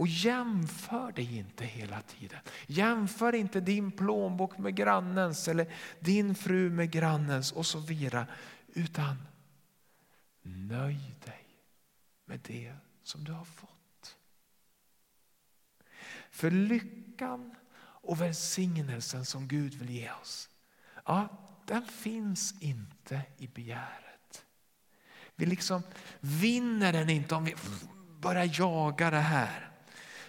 Och 0.00 0.08
jämför 0.08 1.12
dig 1.12 1.36
inte 1.36 1.64
hela 1.64 2.02
tiden. 2.02 2.40
Jämför 2.66 3.34
inte 3.34 3.60
din 3.60 3.92
plånbok 3.92 4.58
med 4.58 4.74
grannens 4.74 5.48
eller 5.48 5.72
din 5.98 6.34
fru 6.34 6.70
med 6.70 6.90
grannens 6.90 7.52
och 7.52 7.66
så 7.66 7.78
vidare. 7.78 8.26
Utan 8.66 9.16
nöj 10.42 10.98
dig 11.24 11.46
med 12.24 12.40
det 12.46 12.74
som 13.02 13.24
du 13.24 13.32
har 13.32 13.44
fått. 13.44 14.16
För 16.30 16.50
lyckan 16.50 17.54
och 17.82 18.20
välsignelsen 18.20 19.24
som 19.24 19.48
Gud 19.48 19.74
vill 19.74 19.90
ge 19.90 20.10
oss, 20.22 20.48
ja, 21.04 21.28
den 21.66 21.82
finns 21.82 22.62
inte 22.62 23.22
i 23.38 23.46
begäret. 23.46 24.44
Vi 25.36 25.46
liksom 25.46 25.82
vinner 26.20 26.92
den 26.92 27.10
inte 27.10 27.34
om 27.34 27.44
vi 27.44 27.54
börjar 28.20 28.50
jaga 28.60 29.10
det 29.10 29.16
här. 29.16 29.69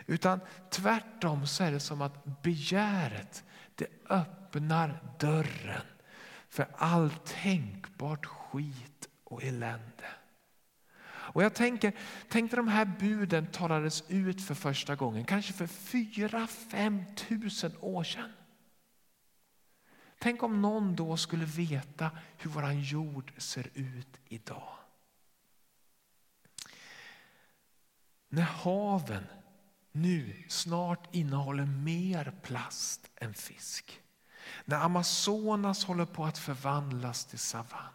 Utan 0.05 0.39
tvärtom 0.69 1.47
så 1.47 1.63
är 1.63 1.71
det 1.71 1.79
som 1.79 2.01
att 2.01 2.41
begäret 2.41 3.43
det 3.75 3.87
öppnar 4.09 5.15
dörren 5.19 5.85
för 6.49 6.67
all 6.77 7.09
tänkbart 7.25 8.25
skit 8.25 9.09
och 9.23 9.43
elände. 9.43 10.15
Och 11.33 11.43
jag 11.43 11.53
tänker, 11.53 11.93
tänk 12.29 12.51
de 12.51 12.67
här 12.67 12.85
buden 12.85 13.47
talades 13.47 14.03
ut 14.07 14.41
för 14.41 14.55
första 14.55 14.95
gången, 14.95 15.25
kanske 15.25 15.53
för 15.53 15.67
fyra, 15.67 16.47
fem 16.47 17.03
tusen 17.15 17.71
år 17.81 18.03
sedan. 18.03 18.31
Tänk 20.19 20.43
om 20.43 20.61
någon 20.61 20.95
då 20.95 21.17
skulle 21.17 21.45
veta 21.45 22.11
hur 22.37 22.49
vår 22.49 22.71
jord 22.71 23.33
ser 23.37 23.69
ut 23.73 24.19
idag. 24.25 24.77
När 28.29 28.41
haven 28.41 29.25
nu 29.91 30.43
snart 30.47 31.15
innehåller 31.15 31.65
mer 31.65 32.33
plast 32.41 33.09
än 33.15 33.33
fisk. 33.33 34.01
När 34.65 34.77
Amazonas 34.77 35.85
håller 35.85 36.05
på 36.05 36.25
att 36.25 36.37
förvandlas 36.37 37.25
till 37.25 37.39
savann. 37.39 37.93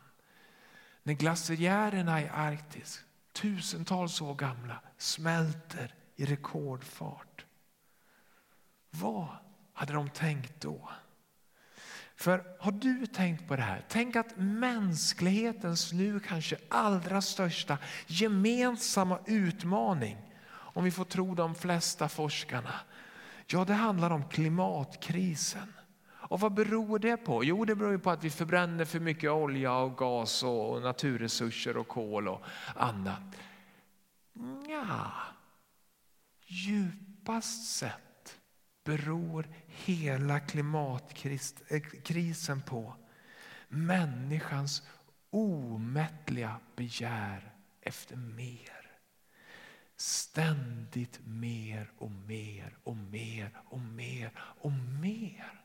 När 1.02 1.14
glaciärerna 1.14 2.22
i 2.22 2.28
Arktis, 2.28 3.04
tusentals 3.32 4.20
år 4.20 4.34
gamla, 4.34 4.80
smälter 4.98 5.94
i 6.16 6.26
rekordfart. 6.26 7.44
Vad 8.90 9.28
hade 9.72 9.92
de 9.92 10.10
tänkt 10.10 10.60
då? 10.60 10.90
För 12.16 12.56
har 12.60 12.72
du 12.72 13.06
tänkt 13.06 13.48
på 13.48 13.56
det 13.56 13.62
här? 13.62 13.84
Tänk 13.88 14.16
att 14.16 14.36
mänsklighetens 14.36 15.92
nu 15.92 16.20
kanske 16.20 16.56
allra 16.68 17.22
största 17.22 17.78
gemensamma 18.06 19.18
utmaning 19.26 20.16
om 20.76 20.84
vi 20.84 20.90
får 20.90 21.04
tro 21.04 21.34
de 21.34 21.54
flesta 21.54 22.08
forskarna. 22.08 22.74
Ja, 23.46 23.64
det 23.64 23.74
handlar 23.74 24.10
om 24.10 24.28
klimatkrisen. 24.28 25.72
Och 26.08 26.40
vad 26.40 26.54
beror 26.54 26.98
det 26.98 27.16
på? 27.16 27.44
Jo, 27.44 27.64
det 27.64 27.74
beror 27.74 27.98
på 27.98 28.10
att 28.10 28.24
vi 28.24 28.30
förbränner 28.30 28.84
för 28.84 29.00
mycket 29.00 29.30
olja 29.30 29.72
och 29.72 29.96
gas 29.96 30.42
och 30.42 30.82
naturresurser 30.82 31.76
och 31.76 31.88
kol 31.88 32.28
och 32.28 32.42
annat. 32.74 33.22
Ja, 34.68 35.12
djupast 36.46 37.76
sett 37.76 38.38
beror 38.84 39.48
hela 39.66 40.40
klimatkrisen 40.40 42.58
eh, 42.58 42.64
på 42.64 42.94
människans 43.68 44.82
omättliga 45.30 46.56
begär 46.76 47.52
efter 47.80 48.16
mer. 48.16 48.75
Ständigt 49.96 51.20
mer 51.24 51.90
och 51.98 52.10
mer 52.10 52.76
och 52.84 52.96
mer 52.96 53.50
och 53.64 53.80
mer 53.80 54.32
och 54.38 54.72
mer. 54.72 55.62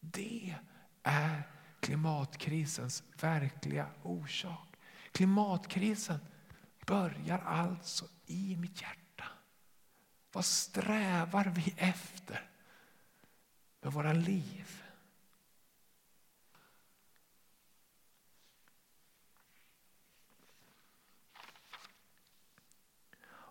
Det 0.00 0.54
är 1.02 1.42
klimatkrisens 1.80 3.02
verkliga 3.20 3.86
orsak. 4.02 4.76
Klimatkrisen 5.12 6.18
börjar 6.86 7.38
alltså 7.38 8.04
i 8.26 8.56
mitt 8.56 8.82
hjärta. 8.82 9.24
Vad 10.32 10.44
strävar 10.44 11.44
vi 11.44 11.74
efter 11.76 12.50
med 13.80 13.92
våra 13.92 14.12
liv? 14.12 14.79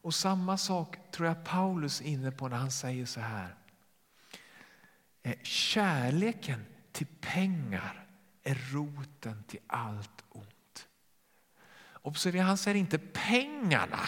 Och 0.10 0.16
samma 0.16 0.58
sak 0.58 0.98
tror 1.12 1.28
jag 1.28 1.44
Paulus 1.44 2.02
är 2.02 2.06
inne 2.06 2.32
på 2.32 2.48
när 2.48 2.58
han 2.58 2.72
säger 2.72 3.06
så 3.06 3.20
här. 3.20 3.56
Eh, 5.24 5.36
kärleken 5.44 6.66
till 6.92 7.08
pengar 7.22 8.08
är 8.44 8.74
roten 8.74 9.44
till 9.48 9.60
allt 9.68 10.24
ont. 10.30 10.88
Observera, 11.94 12.44
han 12.44 12.58
säger 12.58 12.78
inte 12.78 12.98
pengarna 12.98 14.00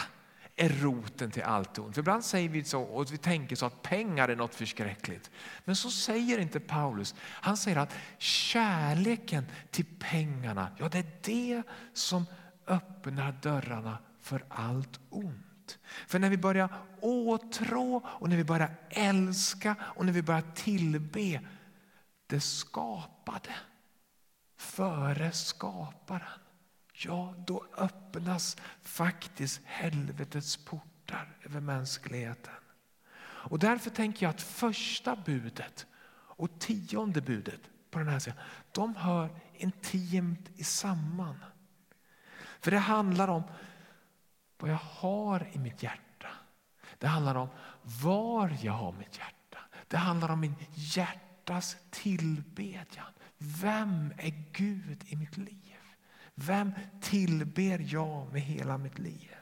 är 0.56 0.70
roten 0.70 1.32
till 1.32 1.44
allt 1.44 1.80
ont. 1.80 1.96
För 1.96 2.02
ibland 2.02 2.26
säger 2.26 2.50
vi 2.50 2.64
så 2.64 2.82
och 2.82 3.14
vi 3.14 3.18
tänker 3.18 3.56
så 3.56 3.66
att 3.66 3.82
pengar 3.82 4.30
är 4.30 4.36
något 4.36 4.56
förskräckligt. 4.56 5.32
Men 5.66 5.76
så 5.76 5.92
säger 5.92 6.38
inte 6.38 6.60
Paulus. 6.60 7.16
Han 7.20 7.58
säger 7.58 7.78
att 7.78 7.96
kärleken 8.18 9.46
till 9.72 9.86
pengarna, 10.00 10.72
ja 10.78 10.90
det 10.90 11.00
är 11.00 11.12
det 11.22 11.64
som 11.94 12.26
öppnar 12.68 13.32
dörrarna 13.42 13.98
för 14.20 14.44
allt 14.50 15.00
ont. 15.10 15.51
För 16.08 16.20
när 16.20 16.30
vi 16.30 16.38
börjar 16.38 16.70
åtrå 17.02 18.02
och 18.06 18.30
när 18.30 18.38
vi 18.38 18.44
börjar 18.44 18.76
älska 18.90 19.76
och 19.82 20.06
när 20.06 20.14
vi 20.14 20.22
börjar 20.22 20.44
tillbe 20.56 21.42
det 22.28 22.40
skapade 22.40 23.56
före 24.58 25.32
skaparen. 25.32 26.40
Ja, 26.94 27.36
då 27.48 27.66
öppnas 27.78 28.58
faktiskt 28.82 29.62
helvetets 29.66 30.58
portar 30.58 31.38
över 31.46 31.60
mänskligheten. 31.60 32.54
Och 33.24 33.60
därför 33.60 33.90
tänker 33.90 34.26
jag 34.26 34.30
att 34.30 34.42
första 34.42 35.16
budet 35.16 35.86
och 36.14 36.60
tionde 36.60 37.22
budet 37.22 37.62
på 37.92 38.00
den 38.00 38.08
här 38.08 38.20
sidan, 38.20 38.40
de 38.72 38.96
hör 38.96 39.30
intimt 39.54 40.66
samman. 40.66 41.36
För 42.60 42.72
det 42.72 42.78
handlar 42.78 43.28
om 43.28 43.44
vad 44.62 44.72
jag 44.72 44.80
har 44.84 45.48
i 45.54 45.60
mitt 45.60 45.84
hjärta. 45.84 46.28
Det 46.98 47.08
handlar 47.08 47.36
om 47.36 47.50
var 47.84 48.58
jag 48.62 48.74
har 48.74 48.92
mitt 48.92 49.18
hjärta. 49.18 49.60
Det 49.88 49.98
handlar 49.98 50.30
om 50.30 50.40
min 50.40 50.56
hjärtas 50.74 51.78
tillbedjan. 51.90 53.14
Vem 53.38 54.14
är 54.18 54.44
Gud 54.52 55.04
i 55.08 55.16
mitt 55.16 55.38
liv? 55.38 55.78
Vem 56.36 56.74
tillber 57.02 57.94
jag 57.94 58.34
med 58.34 58.42
hela 58.42 58.78
mitt 58.78 59.00
liv? 59.00 59.38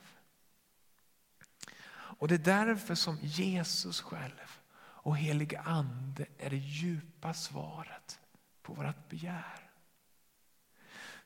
Och 1.92 2.28
Det 2.28 2.36
är 2.36 2.66
därför 2.66 2.96
som 2.96 3.18
Jesus 3.22 4.02
själv 4.02 4.60
och 5.02 5.18
helige 5.18 5.60
ande 5.60 6.26
är 6.38 6.50
det 6.50 6.58
djupa 6.58 7.34
svaret 7.34 8.20
på 8.62 8.74
vårt 8.74 9.10
begär. 9.10 9.70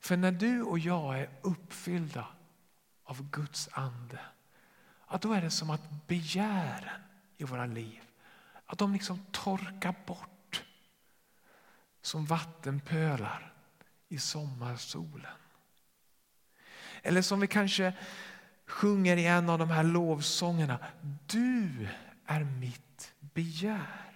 För 0.00 0.16
när 0.16 0.32
du 0.32 0.62
och 0.62 0.78
jag 0.78 1.18
är 1.18 1.30
uppfyllda 1.42 2.26
av 3.04 3.30
Guds 3.30 3.68
ande, 3.72 4.18
Att 5.06 5.22
då 5.22 5.32
är 5.32 5.40
det 5.40 5.50
som 5.50 5.70
att 5.70 6.06
begären 6.06 7.02
i 7.36 7.44
våra 7.44 7.66
liv, 7.66 8.00
att 8.66 8.78
de 8.78 8.92
liksom 8.92 9.26
torkar 9.32 9.94
bort 10.06 10.64
som 12.02 12.26
vattenpölar 12.26 13.52
i 14.08 14.18
sommarsolen. 14.18 15.36
Eller 17.02 17.22
som 17.22 17.40
vi 17.40 17.46
kanske 17.46 17.92
sjunger 18.66 19.16
i 19.16 19.26
en 19.26 19.48
av 19.48 19.58
de 19.58 19.70
här 19.70 19.84
lovsångerna. 19.84 20.78
Du 21.26 21.88
är 22.26 22.44
mitt 22.44 23.14
begär. 23.20 24.14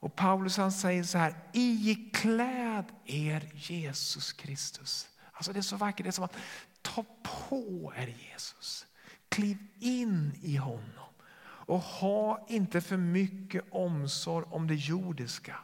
Och 0.00 0.16
Paulus 0.16 0.56
han 0.56 0.72
säger 0.72 1.04
så 1.04 1.18
här, 1.18 1.34
ikläd 1.52 2.92
er 3.04 3.50
Jesus 3.54 4.32
Kristus. 4.32 5.08
Alltså 5.32 5.52
det 5.52 5.60
är 5.60 5.62
så 5.62 5.76
vackert, 5.76 6.04
det 6.04 6.10
är 6.10 6.12
som 6.12 6.24
att 6.24 6.36
ta 6.82 7.04
på 7.22 7.92
er 7.96 8.06
Jesus. 8.06 8.86
Kliv 9.28 9.58
in 9.80 10.38
i 10.42 10.56
honom 10.56 11.10
och 11.42 11.80
ha 11.80 12.46
inte 12.48 12.80
för 12.80 12.96
mycket 12.96 13.64
omsorg 13.70 14.46
om 14.50 14.66
det 14.66 14.74
jordiska 14.74 15.56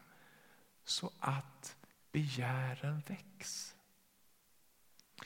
så 0.84 1.10
att 1.20 1.76
begären 2.12 3.02
väcks. 3.06 3.74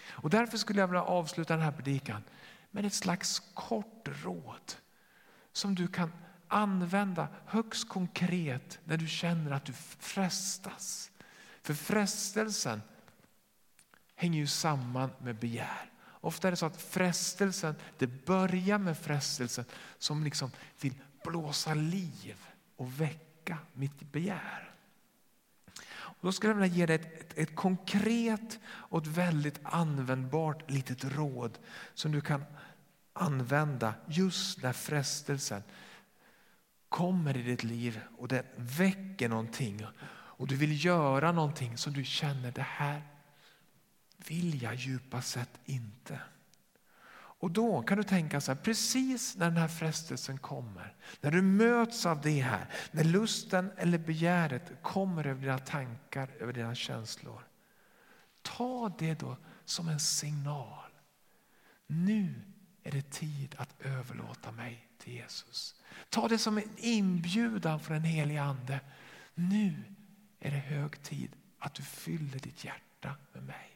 Och 0.08 0.30
därför 0.30 0.58
skulle 0.58 0.80
jag 0.80 0.88
vilja 0.88 1.02
avsluta 1.02 1.56
den 1.56 1.64
här 1.64 1.72
predikan 1.72 2.22
med 2.70 2.84
ett 2.84 2.94
slags 2.94 3.42
kort 3.54 4.08
råd 4.24 4.72
som 5.52 5.74
du 5.74 5.88
kan 5.88 6.12
använda 6.48 7.28
högst 7.46 7.88
konkret 7.88 8.78
när 8.84 8.96
du 8.96 9.08
känner 9.08 9.50
att 9.50 9.64
du 9.64 9.72
frestas. 9.98 11.10
För 11.62 11.74
frestelsen 11.74 12.82
hänger 14.20 14.38
ju 14.38 14.46
samman 14.46 15.10
med 15.18 15.36
begär. 15.36 15.90
Ofta 16.10 16.48
är 16.48 16.50
det 16.50 16.56
så 16.56 16.66
att 16.66 16.82
frestelsen, 16.82 17.74
det 17.98 18.06
börjar 18.06 18.78
med 18.78 18.98
frestelsen 18.98 19.64
som 19.98 20.24
liksom 20.24 20.50
vill 20.80 20.94
blåsa 21.24 21.74
liv 21.74 22.36
och 22.76 23.00
väcka 23.00 23.58
mitt 23.72 24.12
begär. 24.12 24.70
Och 25.90 26.18
då 26.20 26.32
skulle 26.32 26.52
jag 26.52 26.60
vilja 26.60 26.76
ge 26.76 26.86
dig 26.86 26.96
ett, 26.96 27.20
ett, 27.20 27.38
ett 27.38 27.56
konkret 27.56 28.58
och 28.66 29.02
ett 29.02 29.06
väldigt 29.06 29.60
användbart 29.62 30.70
litet 30.70 31.04
råd 31.04 31.58
som 31.94 32.12
du 32.12 32.20
kan 32.20 32.44
använda 33.12 33.94
just 34.06 34.62
när 34.62 34.72
frestelsen 34.72 35.62
kommer 36.88 37.36
i 37.36 37.42
ditt 37.42 37.64
liv 37.64 38.00
och 38.18 38.28
den 38.28 38.44
väcker 38.56 39.28
någonting 39.28 39.86
och 40.10 40.46
du 40.46 40.56
vill 40.56 40.84
göra 40.84 41.32
någonting 41.32 41.78
som 41.78 41.92
du 41.92 42.04
känner 42.04 42.52
det 42.52 42.66
här 42.68 43.02
vill 44.28 44.62
jag 44.62 44.74
djupast 44.74 45.30
sett 45.30 45.60
inte. 45.64 46.20
Och 47.40 47.50
då 47.50 47.82
kan 47.82 47.98
du 47.98 48.04
tänka 48.04 48.40
så 48.40 48.52
här, 48.52 48.60
precis 48.60 49.36
när 49.36 49.46
den 49.46 49.56
här 49.56 49.68
frestelsen 49.68 50.38
kommer, 50.38 50.94
när 51.20 51.30
du 51.30 51.42
möts 51.42 52.06
av 52.06 52.20
det 52.20 52.40
här, 52.40 52.68
när 52.90 53.04
lusten 53.04 53.72
eller 53.76 53.98
begäret 53.98 54.82
kommer 54.82 55.26
över 55.26 55.40
dina 55.40 55.58
tankar, 55.58 56.30
över 56.40 56.52
dina 56.52 56.74
känslor. 56.74 57.42
Ta 58.42 58.92
det 58.98 59.14
då 59.14 59.36
som 59.64 59.88
en 59.88 60.00
signal. 60.00 60.90
Nu 61.86 62.42
är 62.82 62.90
det 62.90 63.10
tid 63.10 63.54
att 63.58 63.80
överlåta 63.80 64.52
mig 64.52 64.88
till 64.98 65.12
Jesus. 65.12 65.74
Ta 66.08 66.28
det 66.28 66.38
som 66.38 66.58
en 66.58 66.70
inbjudan 66.76 67.80
från 67.80 67.94
den 67.94 68.04
helige 68.04 68.42
ande. 68.42 68.80
Nu 69.34 69.84
är 70.40 70.50
det 70.50 70.56
hög 70.56 71.02
tid 71.02 71.36
att 71.58 71.74
du 71.74 71.82
fyller 71.82 72.38
ditt 72.38 72.64
hjärta 72.64 73.16
med 73.32 73.42
mig. 73.42 73.69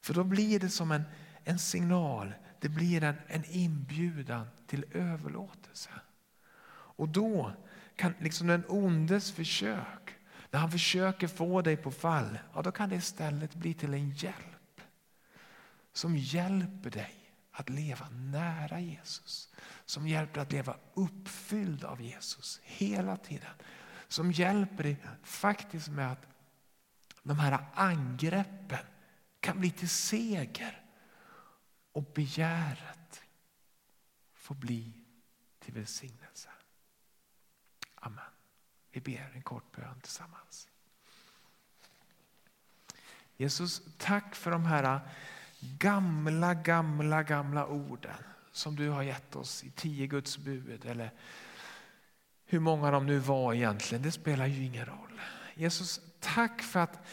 För 0.00 0.14
då 0.14 0.24
blir 0.24 0.60
det 0.60 0.68
som 0.68 0.92
en, 0.92 1.02
en 1.44 1.58
signal, 1.58 2.34
det 2.60 2.68
blir 2.68 3.04
en, 3.04 3.14
en 3.26 3.44
inbjudan 3.44 4.46
till 4.66 4.84
överlåtelse. 4.92 5.90
Och 6.72 7.08
då 7.08 7.52
kan 7.96 8.14
liksom 8.18 8.46
den 8.46 8.64
ondes 8.68 9.32
försök, 9.32 10.16
när 10.50 10.60
han 10.60 10.70
försöker 10.70 11.28
få 11.28 11.62
dig 11.62 11.76
på 11.76 11.90
fall, 11.90 12.38
ja, 12.54 12.62
då 12.62 12.72
kan 12.72 12.88
det 12.88 12.96
istället 12.96 13.54
bli 13.54 13.74
till 13.74 13.94
en 13.94 14.10
hjälp. 14.10 14.80
Som 15.92 16.16
hjälper 16.16 16.90
dig 16.90 17.14
att 17.50 17.68
leva 17.68 18.08
nära 18.08 18.80
Jesus. 18.80 19.48
Som 19.84 20.08
hjälper 20.08 20.34
dig 20.34 20.42
att 20.42 20.52
leva 20.52 20.76
uppfylld 20.94 21.84
av 21.84 22.02
Jesus 22.02 22.60
hela 22.62 23.16
tiden. 23.16 23.50
Som 24.08 24.32
hjälper 24.32 24.82
dig 24.82 24.96
faktiskt 25.22 25.88
med 25.88 26.12
att 26.12 26.26
de 27.22 27.38
här 27.38 27.58
angreppen 27.74 28.86
kan 29.40 29.60
bli 29.60 29.70
till 29.70 29.88
seger 29.88 30.84
och 31.92 32.02
begäret 32.14 33.22
får 34.34 34.54
bli 34.54 34.92
till 35.58 35.74
välsignelse. 35.74 36.48
Amen. 37.94 38.24
Vi 38.90 39.00
ber 39.00 39.32
en 39.34 39.42
kort 39.42 39.76
bön 39.76 40.00
tillsammans. 40.00 40.68
Jesus, 43.36 43.82
tack 43.98 44.34
för 44.34 44.50
de 44.50 44.64
här 44.64 45.00
gamla, 45.60 46.54
gamla, 46.54 47.22
gamla 47.22 47.66
orden 47.66 48.24
som 48.52 48.76
du 48.76 48.88
har 48.88 49.02
gett 49.02 49.36
oss 49.36 49.64
i 49.64 49.70
tio 49.70 50.06
Guds 50.06 50.38
bud 50.38 50.84
eller 50.84 51.10
hur 52.44 52.60
många 52.60 52.90
de 52.90 53.06
nu 53.06 53.18
var 53.18 53.54
egentligen, 53.54 54.02
det 54.02 54.12
spelar 54.12 54.46
ju 54.46 54.64
ingen 54.64 54.86
roll. 54.86 55.20
Jesus, 55.54 56.00
tack 56.20 56.62
för 56.62 56.80
att 56.80 57.06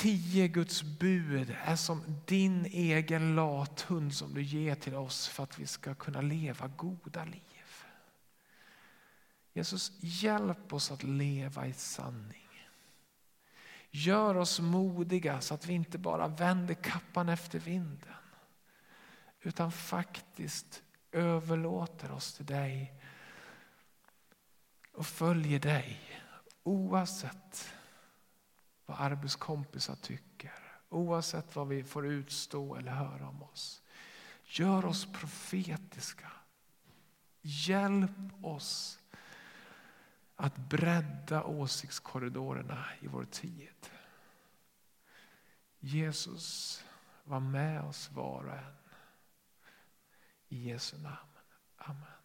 tio 0.00 0.48
Guds 0.48 0.82
bud 0.82 1.56
är 1.64 1.76
som 1.76 2.20
din 2.26 2.66
egen 2.66 3.34
lathund 3.34 4.14
som 4.14 4.34
du 4.34 4.42
ger 4.42 4.74
till 4.74 4.94
oss 4.94 5.28
för 5.28 5.42
att 5.42 5.58
vi 5.58 5.66
ska 5.66 5.94
kunna 5.94 6.20
leva 6.20 6.68
goda 6.68 7.24
liv. 7.24 7.42
Jesus, 9.52 9.92
hjälp 10.00 10.72
oss 10.72 10.90
att 10.90 11.02
leva 11.02 11.66
i 11.66 11.72
sanning. 11.72 12.48
Gör 13.90 14.36
oss 14.36 14.60
modiga 14.60 15.40
så 15.40 15.54
att 15.54 15.66
vi 15.66 15.72
inte 15.72 15.98
bara 15.98 16.28
vänder 16.28 16.74
kappan 16.74 17.28
efter 17.28 17.58
vinden 17.58 18.14
utan 19.42 19.72
faktiskt 19.72 20.82
överlåter 21.12 22.12
oss 22.12 22.34
till 22.34 22.46
dig 22.46 22.92
och 24.92 25.06
följer 25.06 25.60
dig 25.60 26.00
oavsett 26.62 27.74
vad 28.90 29.00
arbetskompisar 29.00 29.94
tycker, 29.94 30.52
oavsett 30.88 31.56
vad 31.56 31.68
vi 31.68 31.84
får 31.84 32.06
utstå 32.06 32.76
eller 32.76 32.92
höra 32.92 33.28
om 33.28 33.42
oss. 33.42 33.82
Gör 34.44 34.84
oss 34.84 35.06
profetiska. 35.12 36.32
Hjälp 37.40 38.44
oss 38.44 38.98
att 40.36 40.56
bredda 40.56 41.44
åsiktskorridorerna 41.44 42.84
i 43.00 43.06
vår 43.06 43.24
tid. 43.24 43.90
Jesus, 45.78 46.84
var 47.24 47.40
med 47.40 47.82
oss 47.82 48.10
var 48.10 48.44
och 48.44 48.54
en. 48.54 48.74
I 50.48 50.68
Jesu 50.68 50.98
namn. 50.98 51.16
Amen. 51.76 51.96
Amen. 51.96 52.19